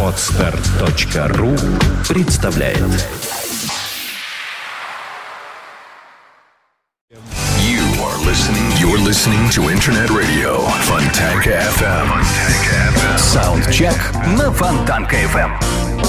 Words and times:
Отстар.ру 0.00 1.56
представляет 2.08 2.78
You 7.58 7.82
are 8.00 8.18
listening. 8.24 8.70
You're 8.78 9.00
listening 9.00 9.50
to 9.50 9.70
Internet 9.70 10.10
Radio 10.10 10.60
Fontanka 10.86 11.50
FM. 11.78 13.18
Саундчек 13.18 13.96
на 14.38 14.52
Фонтанка 14.52 15.16
FM. 15.16 16.03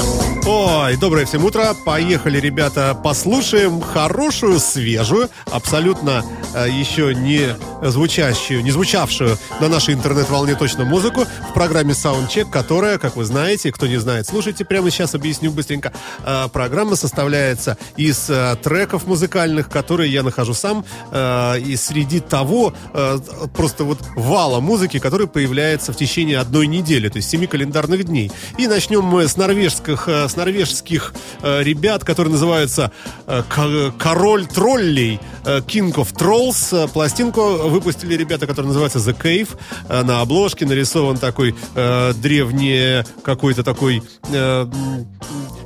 Ой, 0.48 0.96
доброе 0.98 1.26
всем 1.26 1.44
утро. 1.44 1.74
Поехали, 1.74 2.40
ребята, 2.40 2.96
послушаем 3.04 3.82
хорошую, 3.82 4.60
свежую, 4.60 5.28
абсолютно 5.52 6.24
э, 6.54 6.68
еще 6.70 7.16
не 7.16 7.56
звучащую, 7.82 8.64
не 8.64 8.70
звучавшую 8.70 9.40
на 9.60 9.70
нашей 9.70 9.96
интернет-волне 9.96 10.54
точно 10.54 10.86
музыку 10.86 11.26
в 11.50 11.54
программе 11.56 11.94
Soundcheck, 11.94 12.52
которая, 12.52 13.00
как 13.00 13.16
вы 13.16 13.26
знаете, 13.26 13.72
кто 13.72 13.88
не 13.88 13.98
знает, 13.98 14.28
слушайте, 14.28 14.66
прямо 14.66 14.92
сейчас 14.92 15.16
объясню 15.16 15.50
быстренько. 15.50 15.92
Э, 16.24 16.48
программа 16.54 16.96
составляется 16.96 17.80
из 17.98 18.30
э, 18.30 18.56
треков 18.62 19.08
музыкальных, 19.08 19.68
которые 19.68 20.14
я 20.14 20.22
нахожу 20.22 20.54
сам, 20.54 20.86
э, 21.12 21.60
и 21.60 21.76
среди 21.76 22.20
того 22.20 22.72
э, 22.94 23.18
просто 23.56 23.84
вот 23.84 23.98
вала 24.16 24.60
музыки, 24.60 25.00
который 25.00 25.26
появляется 25.26 25.92
в 25.92 25.98
течение 25.98 26.38
одной 26.38 26.68
недели, 26.68 27.10
то 27.10 27.18
есть 27.18 27.32
семи 27.32 27.48
календарных 27.48 28.04
дней. 28.04 28.32
И 28.60 28.68
начнем 28.68 29.04
мы 29.04 29.28
с 29.28 29.38
норвежских, 29.38 30.08
э, 30.08 30.28
норвежских 30.36 31.14
э, 31.42 31.64
ребят, 31.64 32.04
которые 32.04 32.32
называются 32.34 32.92
э, 33.28 33.44
Ко- 33.50 33.92
Король 33.98 34.46
троллей, 34.46 35.20
э, 35.46 35.60
King 35.60 35.94
of 35.96 36.14
Trolls. 36.16 36.86
Э, 36.86 36.88
Пластинку 36.88 37.42
выпустили 37.70 38.16
ребята, 38.16 38.48
которые 38.48 38.68
называются 38.68 39.00
The 39.00 39.16
Cave. 39.20 39.50
Э, 39.90 40.04
На 40.04 40.22
обложке 40.22 40.66
нарисован 40.66 41.18
такой 41.18 41.56
э, 41.76 42.14
древний 42.14 43.04
какой-то 43.24 43.64
такой 43.64 44.04
э, 44.32 44.68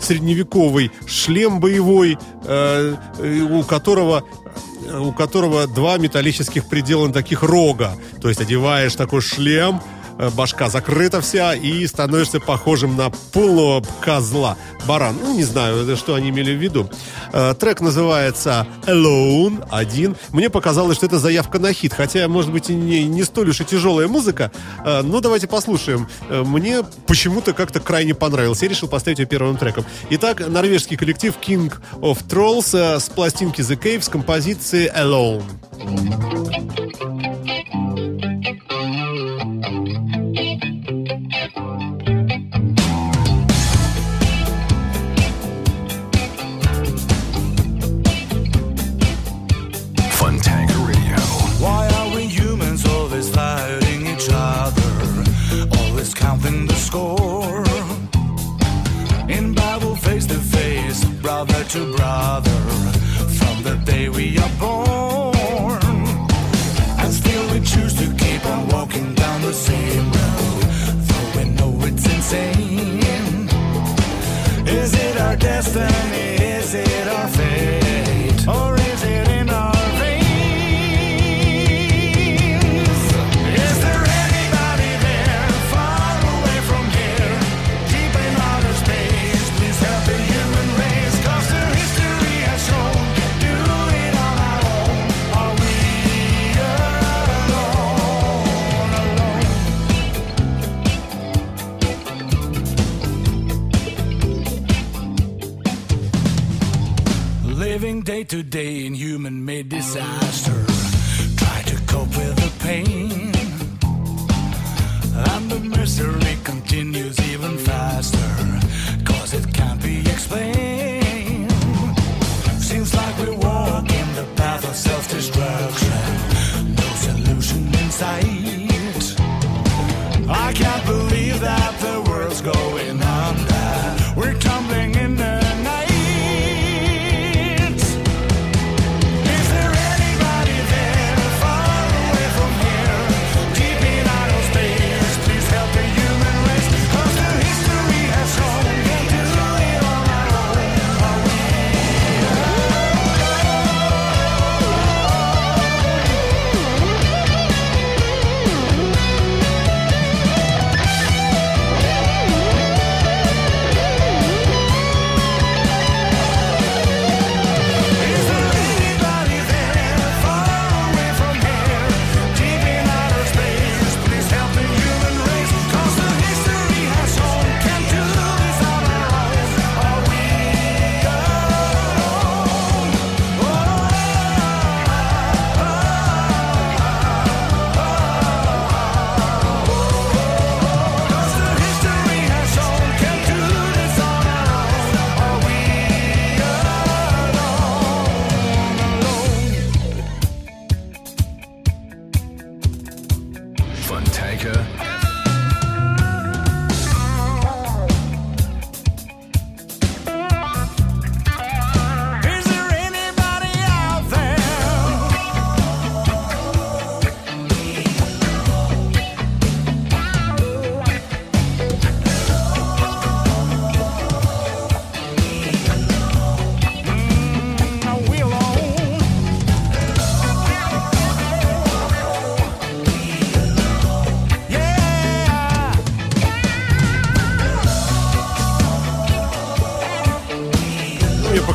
средневековый 0.02 0.92
шлем 1.08 1.60
боевой, 1.60 2.18
э, 2.46 2.96
э, 3.20 3.40
у 3.42 3.64
которого 3.64 4.24
у 4.92 5.12
которого 5.12 5.68
два 5.68 5.98
металлических 5.98 6.68
приделан 6.68 7.14
таких 7.14 7.44
рога. 7.44 7.94
То 8.22 8.30
есть 8.30 8.42
одеваешь 8.42 8.96
такой 8.96 9.22
шлем, 9.22 9.82
башка 10.36 10.70
закрыта 10.70 11.22
вся, 11.22 11.54
и 11.56 11.86
становишься 11.88 12.40
похожим 12.40 12.96
на 12.96 13.10
полного 13.10 13.84
козла. 14.02 14.58
Баран. 14.88 15.18
Ну, 15.22 15.36
не 15.36 15.44
знаю, 15.44 15.96
что 15.98 16.16
они 16.16 16.30
имели 16.30 16.54
в 16.54 16.58
виду. 16.62 16.90
Э, 17.32 17.54
Трек 17.54 17.82
называется 17.82 18.66
Alone, 18.86 19.66
один. 19.70 20.16
Мне 20.32 20.50
показалось, 20.50 20.98
что 20.98 21.06
это 21.06 21.20
заявка 21.20 21.60
на 21.60 21.74
хит, 21.74 21.94
хотя, 21.94 22.28
может 22.28 22.52
быть, 22.52 22.70
и 22.70 22.74
не, 22.76 23.04
не 23.04 23.24
столь 23.24 23.50
уж 23.50 23.62
и 23.62 23.66
тяжелая 23.66 24.08
музыка. 24.08 24.52
Э, 24.86 25.02
Но 25.02 25.20
давайте 25.20 25.48
послушаем. 25.48 26.08
Э, 26.30 26.44
Мне 26.44 26.84
почему-то 27.08 27.54
как-то 27.54 27.80
крайне 27.80 28.14
понравилось. 28.14 28.62
Я 28.62 28.70
решил 28.70 28.88
поставить 28.88 29.20
ее 29.20 29.26
первым 29.26 29.58
треком. 29.58 29.86
Итак, 30.10 30.48
норвежский 30.48 30.98
коллектив 30.98 31.34
King 31.46 31.74
of 32.02 32.26
Trolls 32.28 32.78
э, 32.78 33.00
с 33.00 33.10
пластинки 33.10 33.62
The 33.62 33.80
Cave 33.80 34.02
с 34.02 34.10
композицией 34.10 34.90
Alone. 34.90 35.44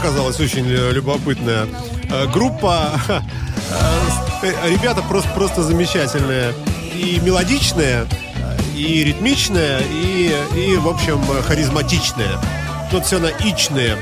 Показалась 0.04 0.38
очень 0.38 0.66
любопытная 0.66 1.66
группа. 2.30 3.00
Ребята 4.42 5.00
просто, 5.00 5.30
просто 5.30 5.62
замечательные. 5.62 6.52
И 6.94 7.18
мелодичные, 7.20 8.04
и 8.76 9.02
ритмичные, 9.02 9.80
и, 9.80 10.30
и 10.58 10.76
в 10.76 10.88
общем, 10.88 11.22
харизматичные. 11.46 12.38
Тут 12.90 13.06
все 13.06 13.18
на 13.18 13.28
ичные 13.28 13.96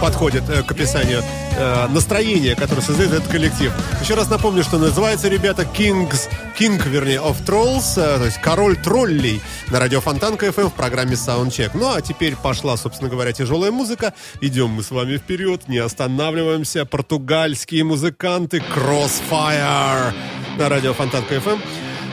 подходит 0.00 0.44
к 0.44 0.70
описанию 0.70 1.22
э, 1.60 1.88
настроение, 1.88 2.56
которое 2.56 2.80
создает 2.80 3.12
этот 3.12 3.28
коллектив. 3.28 3.72
Еще 4.00 4.14
раз 4.14 4.28
напомню, 4.30 4.62
что 4.62 4.78
называются 4.78 5.28
ребята 5.28 5.62
Kings, 5.62 6.28
King, 6.58 6.80
вернее, 6.88 7.18
of 7.18 7.44
Trolls, 7.44 7.92
э, 7.96 8.18
то 8.18 8.24
есть 8.24 8.38
король 8.38 8.76
троллей 8.76 9.40
на 9.68 9.78
радио 9.78 10.00
Фонтанка 10.00 10.46
FM 10.46 10.70
в 10.70 10.72
программе 10.72 11.12
Soundcheck. 11.12 11.70
Ну, 11.74 11.92
а 11.94 12.00
теперь 12.00 12.34
пошла, 12.36 12.76
собственно 12.76 13.10
говоря, 13.10 13.32
тяжелая 13.32 13.70
музыка. 13.70 14.14
Идем 14.40 14.70
мы 14.70 14.82
с 14.82 14.90
вами 14.90 15.18
вперед, 15.18 15.68
не 15.68 15.78
останавливаемся. 15.78 16.86
Португальские 16.86 17.84
музыканты 17.84 18.62
Crossfire 18.74 20.12
на 20.58 20.68
радио 20.68 20.94
Фонтанка 20.94 21.34
FM. 21.34 21.60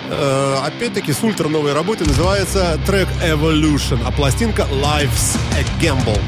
Э, 0.09 0.59
опять-таки 0.65 1.13
с 1.13 1.23
ультра 1.23 1.47
новой 1.47 1.73
работы 1.73 2.05
называется 2.05 2.79
трек 2.85 3.07
Evolution, 3.23 3.99
а 4.05 4.11
пластинка 4.11 4.63
Life's 4.71 5.37
a 5.55 5.63
Gamble. 5.81 6.19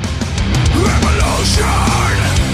Revolution! 0.75 2.48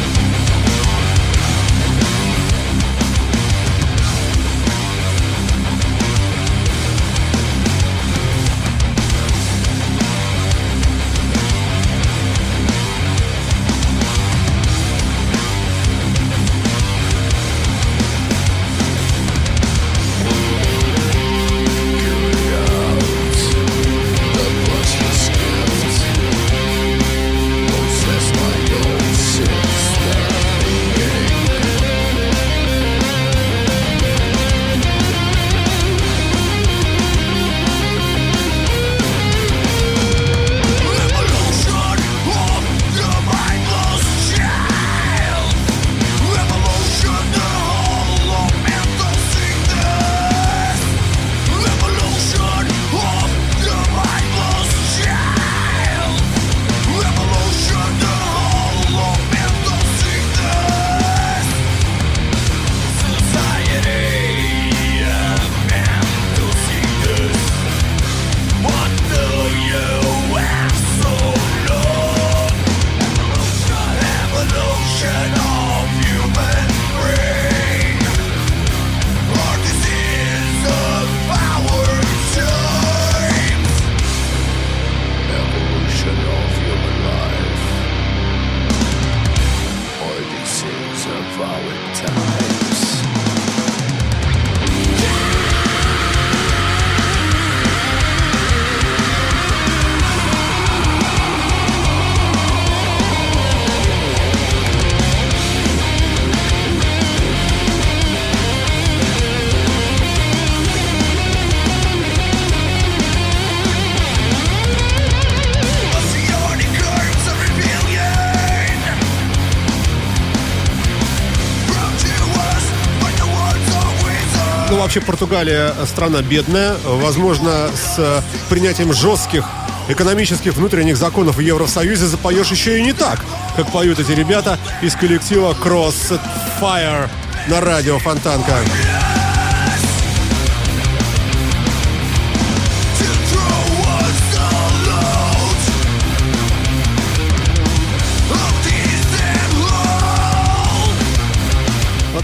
Вообще 124.96 125.02
Португалия 125.06 125.74
страна 125.86 126.22
бедная. 126.22 126.76
Возможно, 126.86 127.70
с 127.74 128.24
принятием 128.50 128.94
жестких 128.94 129.46
экономических 129.90 130.54
внутренних 130.54 130.96
законов 130.96 131.36
в 131.36 131.40
Евросоюзе 131.40 132.06
запоешь 132.06 132.50
еще 132.52 132.80
и 132.80 132.84
не 132.84 132.94
так, 132.94 133.20
как 133.58 133.72
поют 133.72 134.00
эти 134.00 134.12
ребята 134.12 134.58
из 134.82 134.96
коллектива 134.96 135.54
Crossfire 135.54 137.10
на 137.48 137.62
радио 137.62 138.00
Фонтанка. 138.00 138.56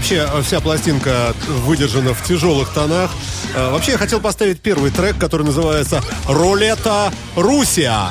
Вообще, 0.02 0.28
э, 0.28 0.42
вся 0.42 0.60
пластинка 0.60 1.32
выдержана 1.64 2.12
в 2.12 2.24
тяжелых 2.24 2.70
тонах. 2.70 3.12
Э, 3.54 3.70
вообще, 3.70 3.92
я 3.92 3.98
хотел 3.98 4.18
поставить 4.18 4.60
первый 4.60 4.90
трек, 4.90 5.16
который 5.16 5.44
называется 5.46 6.02
«Рулета 6.26 7.12
Русия». 7.36 8.10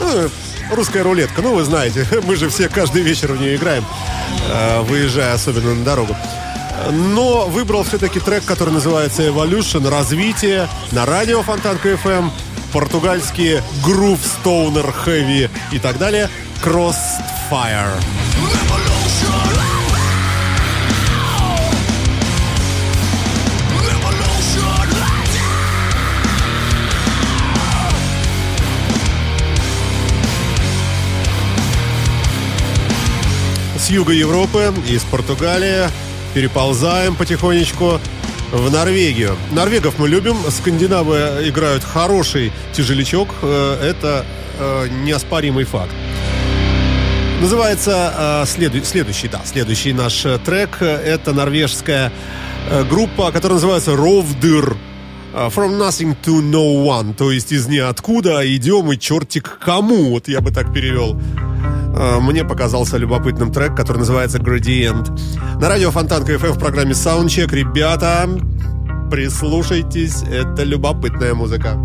Ну, 0.00 0.28
русская 0.72 1.04
рулетка, 1.04 1.40
ну, 1.40 1.54
вы 1.54 1.62
знаете, 1.62 2.04
мы 2.24 2.34
же 2.34 2.48
все 2.48 2.68
каждый 2.68 3.02
вечер 3.02 3.32
в 3.32 3.40
нее 3.40 3.54
играем, 3.54 3.84
э, 4.50 4.80
выезжая 4.80 5.34
особенно 5.34 5.76
на 5.76 5.84
дорогу. 5.84 6.16
Но 6.90 7.46
выбрал 7.46 7.84
все-таки 7.84 8.18
трек, 8.18 8.44
который 8.44 8.74
называется 8.74 9.22
Evolution, 9.22 9.88
развитие 9.88 10.68
на 10.90 11.06
радио 11.06 11.44
Фонтанка 11.44 11.90
FM, 11.90 12.28
португальские 12.72 13.62
Groove, 13.86 14.18
Stoner, 14.42 14.92
Heavy 15.06 15.48
и 15.70 15.78
так 15.78 15.96
далее, 15.98 16.28
Crossfire. 16.60 18.00
С 33.84 33.90
юга 33.90 34.14
Европы, 34.14 34.72
из 34.88 35.02
Португалии, 35.02 35.90
переползаем 36.32 37.16
потихонечку 37.16 38.00
в 38.50 38.72
Норвегию. 38.72 39.36
Норвегов 39.52 39.98
мы 39.98 40.08
любим, 40.08 40.38
скандинавы 40.48 41.42
играют 41.44 41.84
хороший 41.84 42.50
тяжелячок, 42.72 43.28
э, 43.42 43.90
это 43.90 44.24
э, 44.58 44.88
неоспоримый 45.04 45.64
факт. 45.64 45.92
Называется 47.42 48.14
э, 48.16 48.46
следу, 48.46 48.82
следующий, 48.84 49.28
да, 49.28 49.42
следующий 49.44 49.92
наш 49.92 50.24
трек. 50.46 50.80
Это 50.80 51.34
норвежская 51.34 52.10
группа, 52.88 53.32
которая 53.32 53.56
называется 53.56 53.94
Ровдыр. 53.94 54.78
From 55.34 55.78
nothing 55.78 56.16
to 56.24 56.40
no 56.40 56.86
one, 56.86 57.12
то 57.12 57.30
есть 57.32 57.52
из 57.52 57.66
ниоткуда 57.66 58.46
идем 58.56 58.92
и 58.92 58.96
чертик 58.96 59.58
кому, 59.62 60.12
вот 60.12 60.28
я 60.28 60.40
бы 60.40 60.52
так 60.52 60.72
перевел. 60.72 61.20
Э, 61.96 62.18
мне 62.20 62.44
показался 62.44 62.96
любопытным 62.96 63.52
трек, 63.52 63.76
который 63.76 63.98
называется 63.98 64.38
Gradient. 64.38 65.18
На 65.60 65.68
радио 65.68 65.90
Фонтанка 65.90 66.32
FM 66.32 66.52
в 66.52 66.58
программе 66.58 66.92
Soundcheck. 66.92 67.54
Ребята, 67.54 68.28
прислушайтесь, 69.10 70.22
это 70.22 70.64
любопытная 70.64 71.34
музыка. 71.34 71.78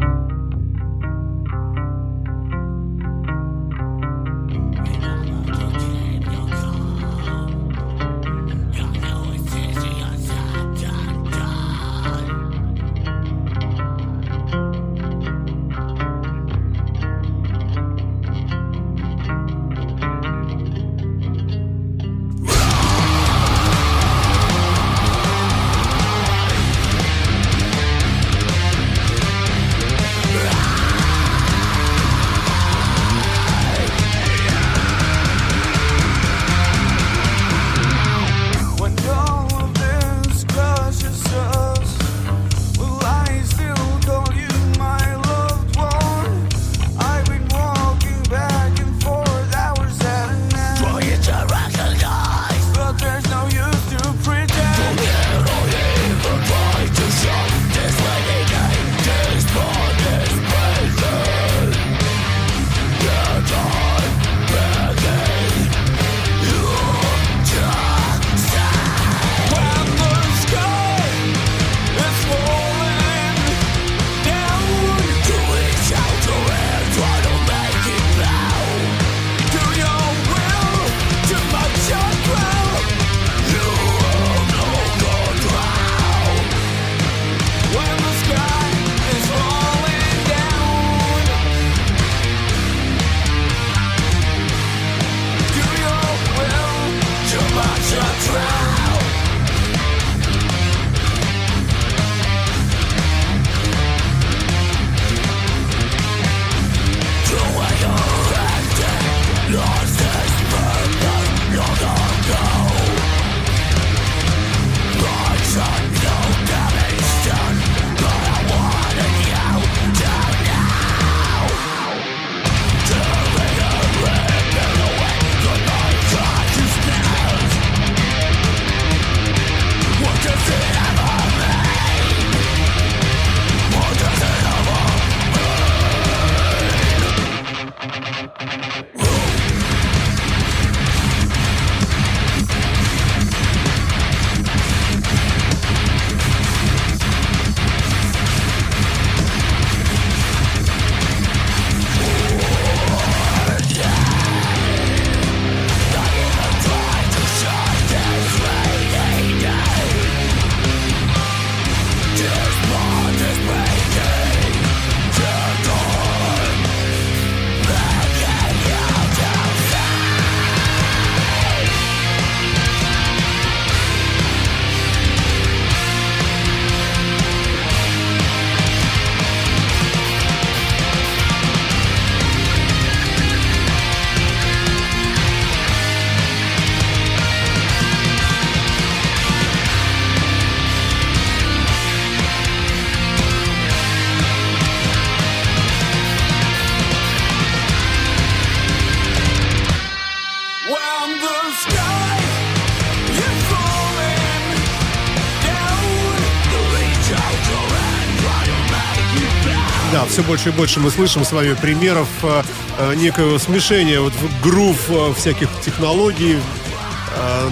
Все 210.19 210.27
больше 210.27 210.49
и 210.49 210.51
больше 210.51 210.79
мы 210.81 210.91
слышим 210.91 211.23
с 211.23 211.31
вами 211.31 211.53
примеров 211.53 212.09
э, 212.23 212.43
э 212.79 212.95
некого 212.95 213.38
смешения 213.38 214.01
вот 214.01 214.11
грув 214.43 214.75
э, 214.89 215.13
всяких 215.15 215.47
технологий, 215.63 216.38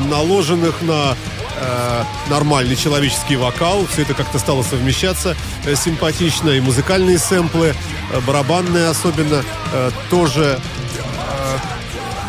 наложенных 0.10 0.82
на 0.82 1.16
нормальный 2.30 2.76
человеческий 2.76 3.36
вокал. 3.36 3.88
Все 3.92 4.04
это 4.04 4.14
как-то 4.14 4.38
стало 4.38 4.62
совмещаться 4.62 5.36
симпатично. 5.76 6.52
И 6.52 6.62
музыкальные 6.62 7.18
сэмплы, 7.18 7.74
барабанные 8.28 8.90
особенно, 8.90 9.44
тоже 10.12 10.60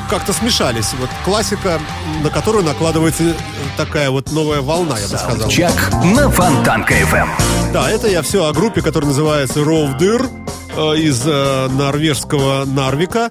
как-то 0.09 0.33
смешались. 0.33 0.95
Вот 0.99 1.11
классика, 1.27 1.79
на 2.23 2.31
которую 2.31 2.65
накладывается 2.65 3.37
такая 3.77 4.11
вот 4.11 4.33
новая 4.33 4.63
волна, 4.63 4.99
я 4.99 5.09
бы 5.09 5.19
сказал. 5.19 5.51
Чак 5.51 5.93
на 6.03 6.31
Фонтанка 6.31 6.95
FM. 6.95 7.29
Да, 7.73 7.91
это 7.91 8.09
я 8.09 8.23
все 8.23 8.47
о 8.47 8.53
группе, 8.53 8.81
которая 8.81 9.09
называется 9.09 9.63
Ровдыр 9.63 10.27
э, 10.75 10.97
из 10.97 11.23
э, 11.27 11.69
норвежского 11.69 12.65
Нарвика. 12.65 13.31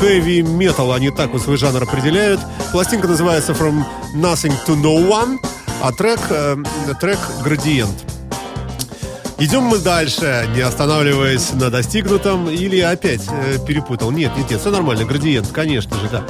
Heavy 0.00 0.40
Metal, 0.42 0.94
они 0.94 1.10
так 1.10 1.30
вот 1.32 1.42
свой 1.42 1.56
жанр 1.56 1.82
определяют. 1.82 2.40
Пластинка 2.72 3.06
называется 3.06 3.52
From 3.52 3.84
Nothing 4.14 4.54
to 4.66 4.74
No 4.76 5.08
One, 5.08 5.38
а 5.80 5.92
трек, 5.92 6.18
э, 6.30 6.56
трек 7.00 7.18
Gradient. 7.44 7.94
Идем 9.38 9.62
мы 9.62 9.78
дальше, 9.78 10.48
не 10.52 10.62
останавливаясь 10.62 11.52
на 11.52 11.70
достигнутом 11.70 12.50
или 12.50 12.80
опять 12.80 13.22
э, 13.30 13.64
перепутал. 13.64 14.10
Нет, 14.10 14.32
нет, 14.36 14.50
нет, 14.50 14.60
все 14.60 14.72
нормально, 14.72 15.04
градиент, 15.04 15.48
конечно 15.52 15.96
же, 15.96 16.08
да. 16.10 16.24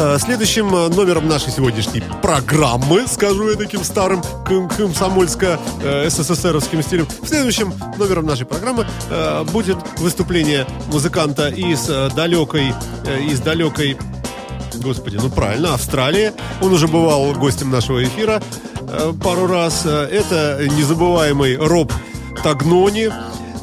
Э, 0.00 0.16
следующим 0.20 0.72
э, 0.72 0.88
номером 0.90 1.26
нашей 1.26 1.50
сегодняшней 1.50 2.04
программы, 2.22 3.08
скажу 3.08 3.50
я 3.50 3.56
таким 3.56 3.82
старым 3.82 4.22
комсомольско-СССРовским 4.46 6.78
э, 6.78 6.82
стилем, 6.82 7.08
следующим 7.24 7.74
номером 7.96 8.26
нашей 8.26 8.46
программы 8.46 8.86
будет 9.52 9.76
выступление 9.98 10.68
музыканта 10.92 11.48
из 11.48 11.86
далекой, 12.14 12.72
из 13.28 13.40
далекой 13.40 13.98
Господи, 14.76 15.16
ну 15.16 15.30
правильно, 15.30 15.74
Австралия. 15.74 16.32
Он 16.62 16.72
уже 16.72 16.86
бывал 16.86 17.32
гостем 17.32 17.70
нашего 17.70 18.04
эфира 18.04 18.40
пару 19.24 19.48
раз. 19.48 19.84
Это 19.84 20.60
незабываемый 20.76 21.56
Роб 21.56 21.92
Тагнони. 22.44 23.10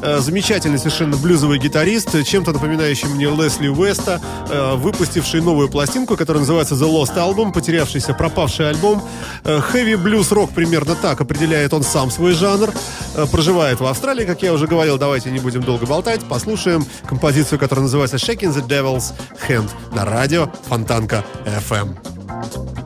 Э, 0.02 0.18
замечательный 0.20 0.78
совершенно 0.78 1.16
блюзовый 1.16 1.58
гитарист, 1.58 2.24
чем-то 2.24 2.52
напоминающий 2.52 3.08
мне 3.08 3.26
Лесли 3.26 3.68
Уэста, 3.68 4.20
э, 4.48 4.74
выпустивший 4.76 5.40
новую 5.40 5.68
пластинку, 5.68 6.16
которая 6.16 6.40
называется 6.40 6.74
The 6.74 6.88
Lost 6.88 7.16
Album, 7.16 7.52
потерявшийся, 7.52 8.14
пропавший 8.14 8.70
альбом. 8.70 9.02
Хэви 9.44 9.96
блюз 9.96 10.32
рок 10.32 10.50
примерно 10.50 10.94
так 10.94 11.20
определяет 11.20 11.72
он 11.72 11.82
сам 11.82 12.10
свой 12.10 12.32
жанр. 12.32 12.72
Э, 13.14 13.26
проживает 13.26 13.80
в 13.80 13.86
Австралии, 13.86 14.24
как 14.24 14.42
я 14.42 14.52
уже 14.52 14.66
говорил. 14.66 14.98
Давайте 14.98 15.30
не 15.30 15.38
будем 15.38 15.62
долго 15.62 15.86
болтать. 15.86 16.20
Послушаем 16.24 16.84
композицию, 17.06 17.58
которая 17.58 17.84
называется 17.84 18.16
Shaking 18.16 18.54
the 18.54 18.66
Devil's 18.66 19.12
Hand 19.48 19.70
на 19.94 20.04
радио 20.04 20.50
Фонтанка 20.68 21.24
FM. 21.44 21.96
It's 22.36 22.85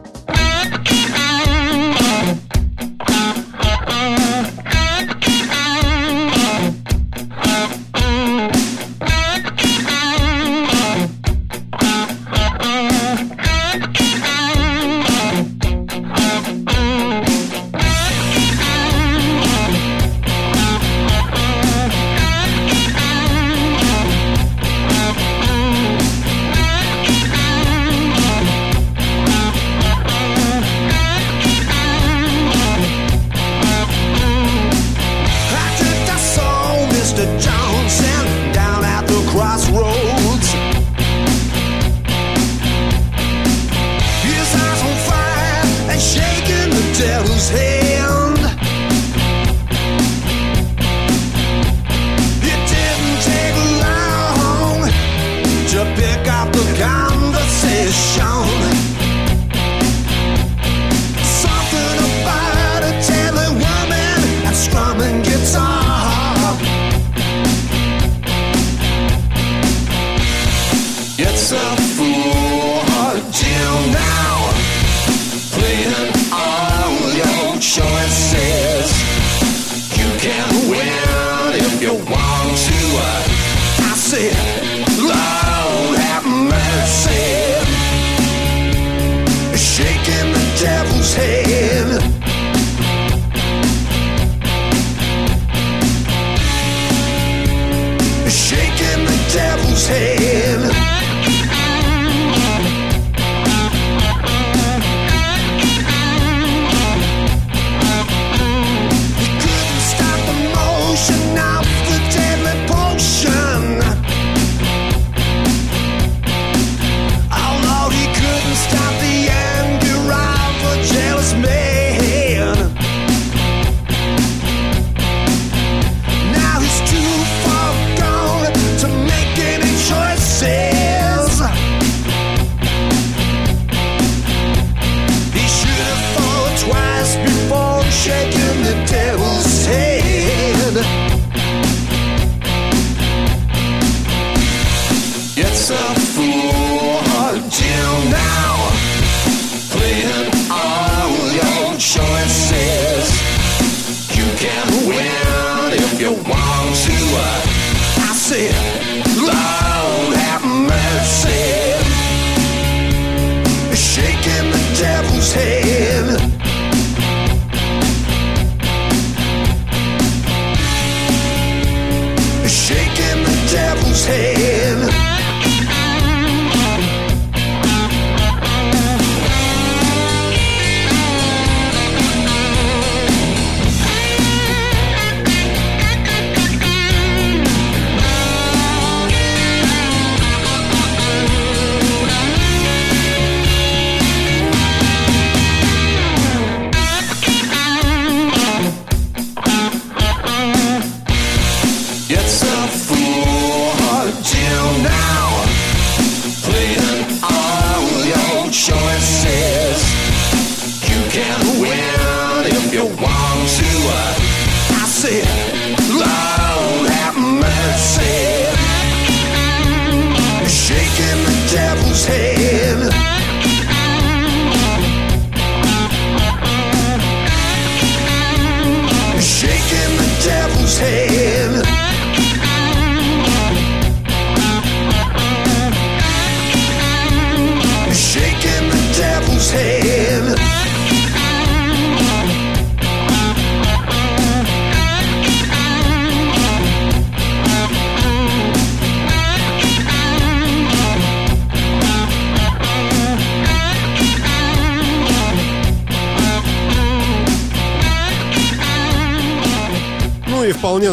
now. 204.78 205.29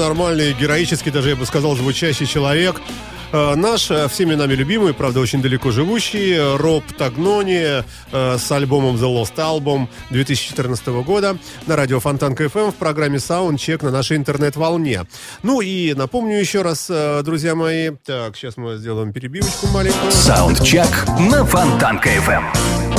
Нормальный, 0.08 0.54
героический, 0.54 1.12
даже 1.12 1.30
я 1.30 1.36
бы 1.36 1.46
сказал, 1.46 1.76
звучащий 1.76 2.26
человек. 2.26 2.82
Э, 3.32 3.56
Наш 3.56 3.92
э, 3.92 4.08
всеми 4.08 4.36
нами 4.36 4.54
любимый, 4.54 4.94
правда, 4.94 5.20
очень 5.20 5.42
далеко 5.42 5.72
живущий, 5.72 6.34
э, 6.34 6.56
Роб 6.56 6.84
Тагнони 6.98 7.84
с 8.12 8.52
альбомом 8.52 8.96
The 8.96 9.02
Lost 9.02 9.36
Album 9.36 9.88
2014 10.12 10.88
года 11.04 11.38
на 11.66 11.76
радио 11.76 12.00
Фонтанка 12.00 12.46
FM 12.46 12.72
в 12.72 12.76
программе 12.76 13.18
Soundcheck 13.18 13.84
на 13.84 13.92
нашей 13.92 14.18
интернет-волне. 14.18 15.04
Ну 15.44 15.62
и 15.62 15.94
напомню 15.94 16.40
еще 16.40 16.62
раз, 16.62 16.90
друзья 17.24 17.56
мои, 17.56 17.92
так, 18.06 18.36
сейчас 18.36 18.58
мы 18.58 18.78
сделаем 18.78 19.12
перебивочку 19.12 19.68
маленькую. 19.68 20.12
Саундчек 20.12 20.88
на 21.30 21.46
Фонтанка 21.46 22.10
FM. 22.10 22.44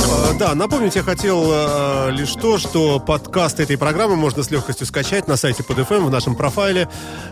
Э, 0.09 0.33
Да, 0.37 0.55
напомнить 0.55 0.95
я 0.95 1.03
хотел 1.03 1.43
э, 1.51 2.11
лишь 2.11 2.31
то, 2.33 2.57
что 2.57 2.99
подкаст 2.99 3.59
этой 3.59 3.77
программы 3.77 4.15
можно 4.15 4.43
с 4.43 4.51
легкостью 4.51 4.85
скачать 4.87 5.27
на 5.27 5.35
сайте 5.35 5.63
PodFM 5.63 6.05
в 6.05 6.09
нашем 6.11 6.35
профайле. 6.35 6.87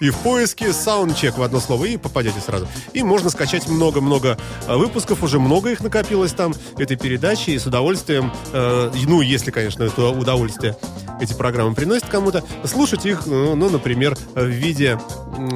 и 0.00 0.10
в 0.10 0.16
поиске 0.18 0.72
саундчек 0.72 1.38
в 1.38 1.42
одно 1.42 1.60
слово 1.60 1.86
и 1.86 1.96
попадете 1.96 2.40
сразу. 2.40 2.68
И 2.92 3.02
можно 3.02 3.30
скачать 3.30 3.68
много-много 3.68 4.38
э, 4.66 4.76
выпусков, 4.76 5.22
уже 5.22 5.40
много 5.40 5.70
их 5.70 5.80
накопилось 5.80 6.32
там, 6.32 6.54
этой 6.76 6.96
передачи, 6.96 7.50
и 7.50 7.58
с 7.58 7.66
удовольствием, 7.66 8.32
э, 8.52 8.92
ну, 9.06 9.20
если, 9.20 9.50
конечно, 9.50 9.82
это 9.82 10.08
удовольствие 10.08 10.76
эти 11.20 11.32
программы 11.34 11.74
приносят 11.74 12.08
кому-то, 12.08 12.44
слушать 12.64 13.06
их, 13.06 13.26
ну, 13.26 13.54
ну, 13.54 13.70
например, 13.70 14.16
в 14.34 14.46
виде 14.46 14.98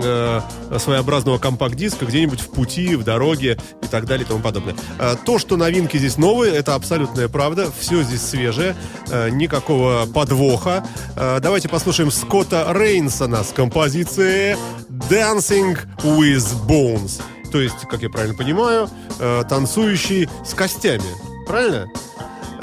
э, 0.03 0.41
своеобразного 0.79 1.39
компакт-диска 1.39 2.07
где-нибудь 2.07 2.41
в 2.41 2.51
пути, 2.51 2.97
в 2.97 3.05
дороге 3.05 3.59
и 3.83 3.87
так 3.87 4.07
далее 4.07 4.25
и 4.25 4.29
тому 4.29 4.41
подобное. 4.41 4.75
Э, 4.99 5.17
то, 5.25 5.39
что 5.39 5.57
новинки 5.57 5.97
здесь 5.97 6.17
новые, 6.17 6.55
это 6.55 6.75
абсолютная 6.75 7.29
правда, 7.29 7.69
все 7.79 8.03
здесь 8.03 8.23
свежее, 8.23 8.77
э, 9.11 9.31
никакого 9.31 10.07
подвоха. 10.07 10.85
Э, 11.17 11.39
давайте 11.41 11.69
послушаем 11.69 12.11
Скотта 12.11 12.67
Рейнсона 12.73 13.45
с 13.45 13.53
композицией 13.53 14.57
Dancing 15.11 15.79
with 16.03 16.67
Bones. 16.67 17.21
То 17.51 17.61
есть, 17.61 17.81
как 17.91 18.03
я 18.03 18.09
правильно 18.09 18.35
понимаю, 18.35 18.89
танцующий 19.51 20.27
с 20.43 20.55
костями. 20.55 21.05
Правильно? 21.47 21.87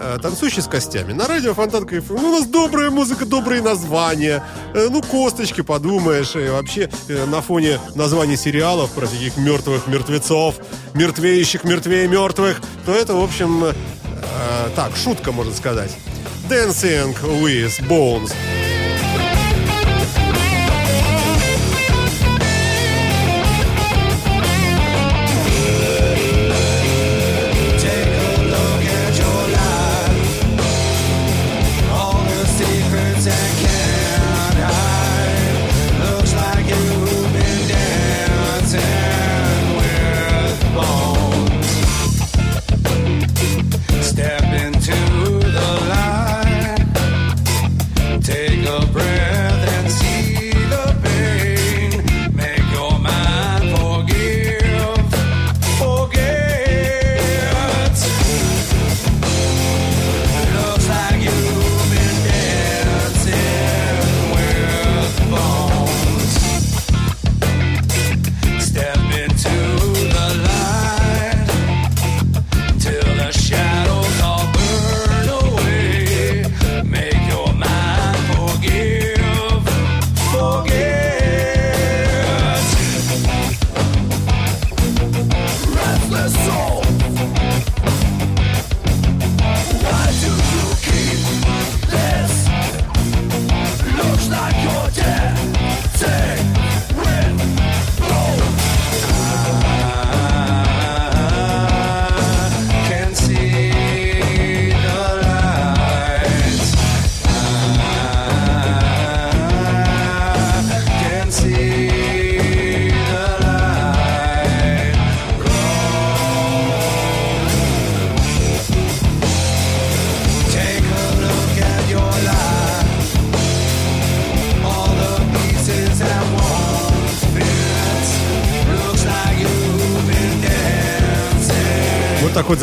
Э, 0.02 0.18
танцующий 0.22 0.62
с 0.62 0.68
костями. 0.68 1.12
На 1.12 1.28
радио 1.28 1.54
Фонтанка 1.54 1.98
FM. 1.98 2.20
Ну, 2.22 2.30
у 2.30 2.40
нас 2.40 2.48
добрая 2.48 2.90
музыка, 2.90 3.26
добрые 3.26 3.62
названия. 3.62 4.42
Э, 4.74 4.88
ну, 4.90 5.02
косточки, 5.02 5.60
подумаешь. 5.60 6.38
И 6.38 6.48
вообще, 6.48 6.90
э, 7.10 7.26
на 7.26 7.42
фоне 7.42 7.80
названий 7.96 8.38
сериалов 8.38 8.92
про 8.92 9.08
таких 9.08 9.36
мертвых 9.36 9.88
мертвецов, 9.88 10.56
мертвеющих 10.94 11.66
мертвее 11.66 12.08
мертвых, 12.08 12.62
то 12.86 12.94
это, 12.94 13.14
в 13.14 13.24
общем, 13.24 13.74
так, 14.76 14.96
шутка, 14.96 15.32
можно 15.32 15.54
сказать. 15.54 15.92
Dancing 16.50 17.16
with 17.42 17.86
Bones. 17.90 18.32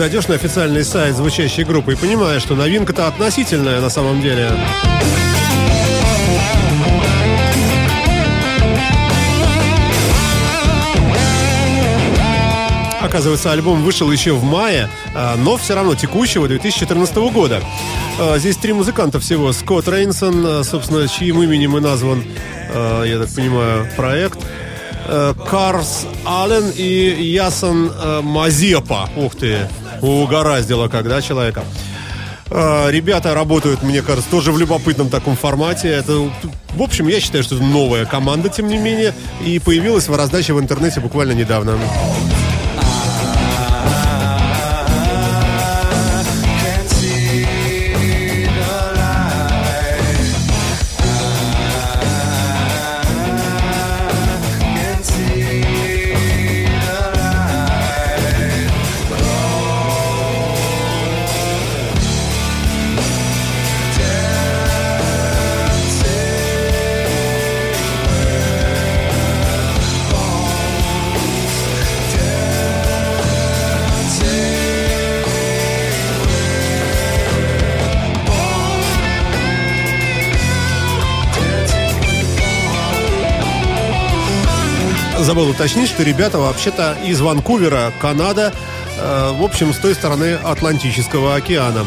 Зайдешь 0.06 0.28
на 0.28 0.36
официальный 0.36 0.84
сайт 0.84 1.16
звучащей 1.16 1.64
группы 1.64 1.94
и 1.94 1.96
понимаешь, 1.96 2.40
что 2.40 2.54
новинка-то 2.54 3.08
относительная 3.08 3.80
на 3.80 3.90
самом 3.90 4.22
деле. 4.22 4.52
Оказывается, 13.02 13.50
альбом 13.50 13.82
вышел 13.82 14.12
еще 14.12 14.34
в 14.34 14.44
мае, 14.44 14.88
а, 15.12 15.34
но 15.38 15.56
все 15.56 15.74
равно 15.74 15.96
текущего 15.96 16.46
2014 16.46 17.16
года. 17.32 17.60
А, 18.20 18.38
Здесь 18.38 18.56
три 18.58 18.72
музыканта 18.72 19.18
всего. 19.18 19.52
Скотт 19.52 19.88
Рейнсон, 19.88 20.46
а, 20.46 20.62
собственно, 20.62 21.08
чьим 21.08 21.42
именем 21.42 21.76
и 21.78 21.80
назван, 21.80 22.22
я 22.72 23.18
так 23.18 23.34
понимаю, 23.34 23.88
проект. 23.96 24.38
Карс 25.48 26.06
Аллен 26.24 26.70
и 26.76 27.22
Ясон 27.22 27.92
Мазепа. 28.22 29.08
Ух 29.16 29.36
ты, 29.36 29.68
угораздило 30.00 30.88
когда 30.88 31.22
человека. 31.22 31.64
Э, 32.50 32.90
Ребята 32.90 33.34
работают, 33.34 33.82
мне 33.82 34.02
кажется, 34.02 34.30
тоже 34.30 34.52
в 34.52 34.58
любопытном 34.58 35.08
таком 35.08 35.36
формате. 35.36 35.88
Это, 35.88 36.30
в 36.74 36.82
общем, 36.82 37.08
я 37.08 37.20
считаю, 37.20 37.44
что 37.44 37.56
это 37.56 37.64
новая 37.64 38.04
команда, 38.04 38.48
тем 38.48 38.68
не 38.68 38.78
менее, 38.78 39.14
и 39.44 39.58
появилась 39.58 40.08
в 40.08 40.16
раздаче 40.16 40.52
в 40.52 40.60
интернете 40.60 41.00
буквально 41.00 41.32
недавно. 41.32 41.78
Забыл 85.26 85.48
уточнить, 85.48 85.88
что 85.88 86.04
ребята 86.04 86.38
вообще-то 86.38 86.96
из 87.04 87.20
Ванкувера, 87.20 87.92
Канада, 88.00 88.54
э, 88.96 89.32
в 89.32 89.42
общем, 89.42 89.74
с 89.74 89.78
той 89.78 89.92
стороны 89.96 90.34
Атлантического 90.34 91.34
океана. 91.34 91.84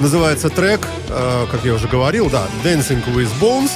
Называется 0.00 0.50
трек, 0.50 0.88
э, 1.08 1.46
как 1.48 1.64
я 1.64 1.74
уже 1.74 1.86
говорил, 1.86 2.28
да, 2.28 2.42
Dancing 2.64 3.04
with 3.14 3.30
Bones. 3.40 3.70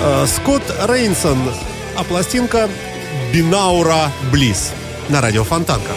Э, 0.00 0.26
Скотт 0.26 0.62
Рейнсон, 0.88 1.36
а 1.94 2.04
пластинка 2.04 2.70
Бинаура 3.34 4.10
Близ 4.32 4.72
на 5.10 5.20
радио 5.20 5.44
Фонтанка. 5.44 5.90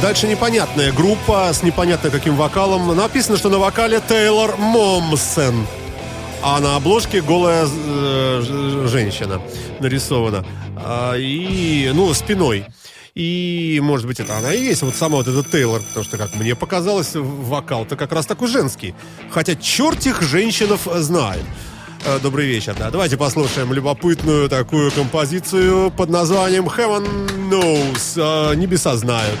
Дальше 0.00 0.28
непонятная 0.28 0.92
группа 0.92 1.52
с 1.52 1.64
непонятно 1.64 2.10
каким 2.10 2.36
вокалом. 2.36 2.96
Написано, 2.96 3.36
что 3.36 3.48
на 3.48 3.58
вокале 3.58 4.00
Тейлор 4.08 4.56
Момсен. 4.56 5.66
А 6.40 6.60
на 6.60 6.76
обложке 6.76 7.20
голая 7.20 7.66
э, 7.66 8.86
женщина 8.86 9.42
нарисована. 9.80 10.46
А, 10.76 11.14
и, 11.16 11.90
ну, 11.92 12.14
спиной. 12.14 12.64
И, 13.16 13.80
может 13.82 14.06
быть, 14.06 14.20
это 14.20 14.38
она 14.38 14.54
и 14.54 14.62
есть, 14.62 14.82
вот 14.82 14.94
сама 14.94 15.16
вот 15.16 15.26
этот 15.26 15.50
Тейлор, 15.50 15.80
потому 15.80 16.04
что, 16.04 16.16
как 16.16 16.32
мне 16.36 16.54
показалось, 16.54 17.10
вокал-то 17.14 17.96
как 17.96 18.12
раз 18.12 18.24
такой 18.26 18.46
женский. 18.46 18.94
Хотя 19.32 19.56
черт 19.56 20.06
их 20.06 20.22
женщинов 20.22 20.86
знает. 20.94 21.42
Э, 22.04 22.18
Добрый 22.22 22.46
вечер, 22.46 22.74
да. 22.78 22.90
Давайте 22.90 23.16
послушаем 23.16 23.72
любопытную 23.72 24.48
такую 24.48 24.90
композицию 24.92 25.90
под 25.90 26.10
названием 26.10 26.66
Heaven 26.66 27.50
Knows. 27.50 28.52
Э, 28.52 28.54
Небеса 28.54 28.96
знают. 28.96 29.38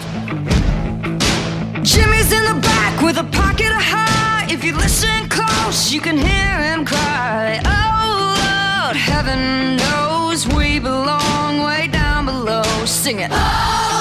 Oh 7.64 8.94
heaven 8.94 9.76
knows 9.76 10.46
we 10.48 10.78
belong 10.78 11.62
way 11.62 11.88
down 11.88 12.24
below. 12.26 12.62
Sing 12.86 13.20
it. 13.20 13.30
Way 13.30 13.97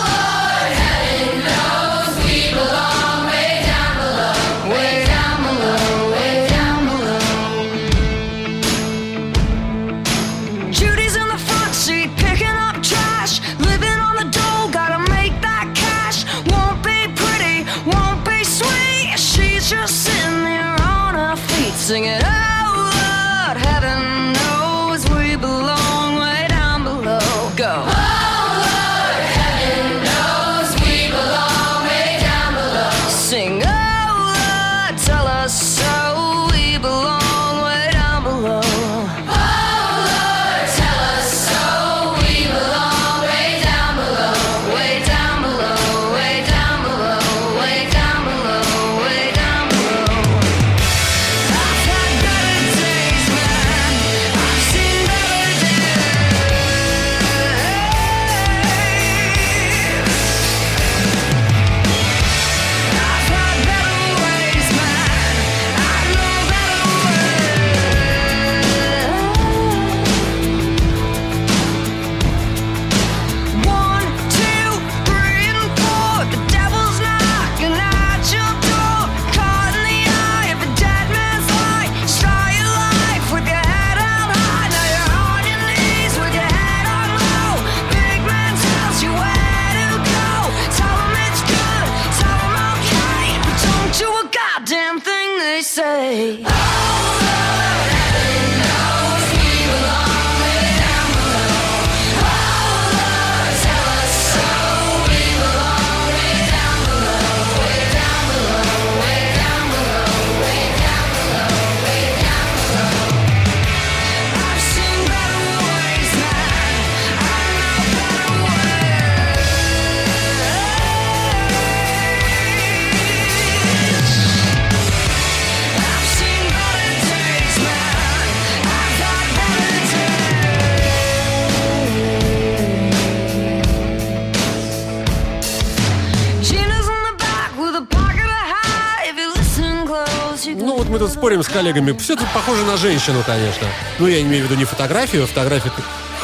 коллегами. 141.58 141.92
Все 141.98 142.16
тут 142.16 142.28
похоже 142.36 142.64
на 142.66 142.78
женщину, 142.78 143.24
конечно. 143.26 143.68
Ну, 143.98 144.06
я 144.06 144.22
имею 144.22 144.44
в 144.44 144.46
виду 144.46 144.60
не 144.60 144.66
фотографию, 144.66 145.24
а 145.24 145.26
фотографию... 145.26 145.74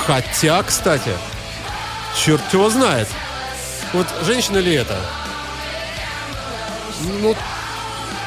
Хотя, 0.06 0.62
кстати, 0.62 1.10
черт 2.16 2.42
его 2.54 2.70
знает. 2.70 3.08
Вот 3.94 4.06
женщина 4.24 4.60
ли 4.60 4.74
это? 4.76 4.96
Ну, 7.20 7.36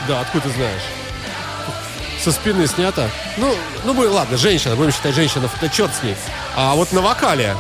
да, 0.08 0.22
откуда 0.22 0.48
ты 0.48 0.54
знаешь? 0.54 0.82
Со 2.24 2.32
спины 2.32 2.66
снято. 2.66 3.08
Ну, 3.36 3.54
ну, 3.84 3.92
ладно, 4.12 4.36
женщина, 4.36 4.74
будем 4.74 4.90
считать 4.90 5.14
женщина, 5.14 5.48
да 5.60 5.68
черт 5.68 5.94
с 5.94 6.02
ней. 6.02 6.16
А 6.56 6.74
вот 6.74 6.92
на 6.92 7.02
вокале. 7.02 7.54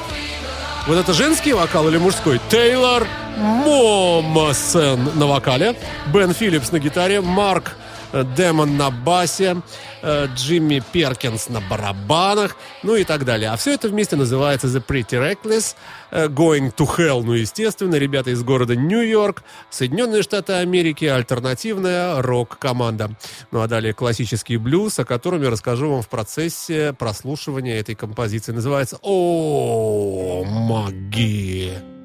Вот 0.88 0.96
это 0.96 1.12
женский 1.12 1.52
вокал 1.52 1.86
или 1.88 1.98
мужской? 1.98 2.40
Тейлор 2.48 3.06
Момсен 3.36 5.10
на 5.14 5.26
вокале, 5.26 5.76
Бен 6.06 6.34
Филлипс 6.34 6.72
на 6.72 6.80
гитаре, 6.80 7.20
Марк 7.20 7.76
Демон 8.24 8.76
на 8.76 8.90
басе, 8.90 9.62
э, 10.02 10.26
Джимми 10.34 10.82
Перкинс 10.92 11.48
на 11.48 11.60
барабанах, 11.60 12.56
ну 12.82 12.94
и 12.94 13.04
так 13.04 13.24
далее. 13.24 13.50
А 13.50 13.56
все 13.56 13.74
это 13.74 13.88
вместе 13.88 14.16
называется 14.16 14.66
The 14.68 14.84
Pretty 14.84 15.18
Reckless, 15.20 15.74
э, 16.10 16.26
Going 16.28 16.74
to 16.74 16.86
Hell, 16.96 17.22
ну 17.22 17.32
естественно, 17.32 17.96
ребята 17.96 18.30
из 18.30 18.42
города 18.42 18.76
Нью-Йорк, 18.76 19.42
Соединенные 19.70 20.22
Штаты 20.22 20.54
Америки, 20.54 21.04
альтернативная 21.04 22.22
рок-команда. 22.22 23.10
Ну 23.50 23.60
а 23.60 23.68
далее 23.68 23.92
классический 23.92 24.56
блюз, 24.56 24.98
о 24.98 25.04
котором 25.04 25.42
я 25.42 25.50
расскажу 25.50 25.90
вам 25.90 26.02
в 26.02 26.08
процессе 26.08 26.92
прослушивания 26.92 27.78
этой 27.80 27.94
композиции. 27.94 28.52
Называется 28.52 28.98
«О, 29.02 30.44
магия». 30.44 31.95